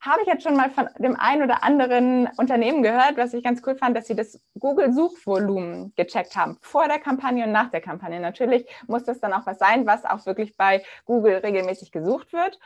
habe 0.00 0.20
ich 0.22 0.26
jetzt 0.26 0.42
schon 0.42 0.56
mal 0.56 0.70
von 0.70 0.88
dem 0.98 1.16
einen 1.16 1.42
oder 1.42 1.64
anderen 1.64 2.28
Unternehmen 2.36 2.82
gehört, 2.82 3.16
was 3.16 3.32
ich 3.32 3.42
ganz 3.42 3.62
cool 3.66 3.76
fand, 3.76 3.96
dass 3.96 4.06
sie 4.06 4.14
das 4.14 4.40
Google-Suchvolumen 4.58 5.94
gecheckt 5.96 6.36
haben, 6.36 6.58
vor 6.60 6.88
der 6.88 6.98
Kampagne 6.98 7.44
und 7.44 7.52
nach 7.52 7.70
der 7.70 7.80
Kampagne. 7.80 8.20
Natürlich 8.20 8.66
muss 8.86 9.04
das 9.04 9.20
dann 9.20 9.32
auch 9.32 9.46
was 9.46 9.58
sein, 9.58 9.86
was 9.86 10.04
auch 10.04 10.26
wirklich 10.26 10.56
bei 10.56 10.82
Google 11.06 11.36
regelmäßig 11.36 11.90
gesucht 11.90 12.32
wird. 12.32 12.58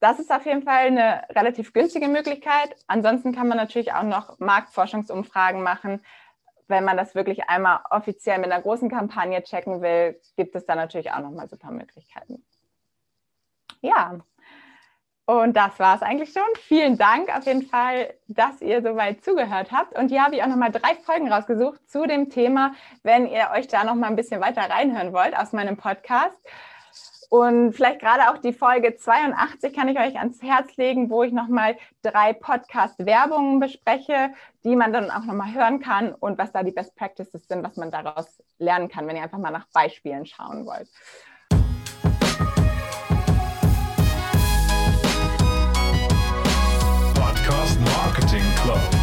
Das 0.00 0.18
ist 0.18 0.30
auf 0.30 0.44
jeden 0.44 0.62
Fall 0.62 0.86
eine 0.86 1.22
relativ 1.30 1.72
günstige 1.72 2.08
Möglichkeit. 2.08 2.76
Ansonsten 2.86 3.32
kann 3.32 3.48
man 3.48 3.56
natürlich 3.56 3.92
auch 3.92 4.02
noch 4.02 4.38
Marktforschungsumfragen 4.38 5.62
machen. 5.62 6.04
Wenn 6.68 6.84
man 6.84 6.96
das 6.96 7.14
wirklich 7.14 7.48
einmal 7.48 7.80
offiziell 7.90 8.38
mit 8.38 8.50
einer 8.50 8.62
großen 8.62 8.90
Kampagne 8.90 9.42
checken 9.42 9.82
will, 9.82 10.20
gibt 10.36 10.56
es 10.56 10.66
da 10.66 10.74
natürlich 10.74 11.12
auch 11.12 11.20
nochmal 11.20 11.48
super 11.48 11.70
Möglichkeiten. 11.70 12.44
Ja, 13.80 14.18
und 15.26 15.56
das 15.56 15.80
war 15.80 15.96
es 15.96 16.02
eigentlich 16.02 16.32
schon. 16.32 16.46
Vielen 16.54 16.98
Dank 16.98 17.36
auf 17.36 17.46
jeden 17.46 17.62
Fall, 17.62 18.14
dass 18.28 18.62
ihr 18.62 18.80
soweit 18.80 19.24
zugehört 19.24 19.72
habt. 19.72 19.98
Und 19.98 20.08
hier 20.08 20.22
habe 20.22 20.36
ich 20.36 20.42
auch 20.42 20.46
nochmal 20.46 20.70
drei 20.70 20.94
Folgen 21.04 21.32
rausgesucht 21.32 21.90
zu 21.90 22.06
dem 22.06 22.30
Thema, 22.30 22.74
wenn 23.02 23.26
ihr 23.26 23.50
euch 23.52 23.66
da 23.66 23.82
nochmal 23.82 24.10
ein 24.10 24.16
bisschen 24.16 24.40
weiter 24.40 24.62
reinhören 24.70 25.12
wollt 25.12 25.36
aus 25.36 25.52
meinem 25.52 25.76
Podcast. 25.76 26.38
Und 27.30 27.72
vielleicht 27.72 28.00
gerade 28.00 28.30
auch 28.30 28.38
die 28.38 28.52
Folge 28.52 28.96
82 28.96 29.74
kann 29.74 29.88
ich 29.88 29.98
euch 29.98 30.16
ans 30.18 30.42
Herz 30.42 30.76
legen, 30.76 31.10
wo 31.10 31.22
ich 31.22 31.32
nochmal 31.32 31.76
drei 32.02 32.32
Podcast-Werbungen 32.32 33.60
bespreche, 33.60 34.32
die 34.64 34.76
man 34.76 34.92
dann 34.92 35.10
auch 35.10 35.24
nochmal 35.24 35.52
hören 35.52 35.80
kann 35.80 36.14
und 36.14 36.38
was 36.38 36.52
da 36.52 36.62
die 36.62 36.72
Best 36.72 36.94
Practices 36.96 37.46
sind, 37.48 37.64
was 37.64 37.76
man 37.76 37.90
daraus 37.90 38.42
lernen 38.58 38.88
kann, 38.88 39.06
wenn 39.06 39.16
ihr 39.16 39.22
einfach 39.22 39.38
mal 39.38 39.50
nach 39.50 39.66
Beispielen 39.72 40.26
schauen 40.26 40.66
wollt. 40.66 40.88
Podcast 47.14 47.80
Marketing 47.80 48.44
Club. 48.62 48.95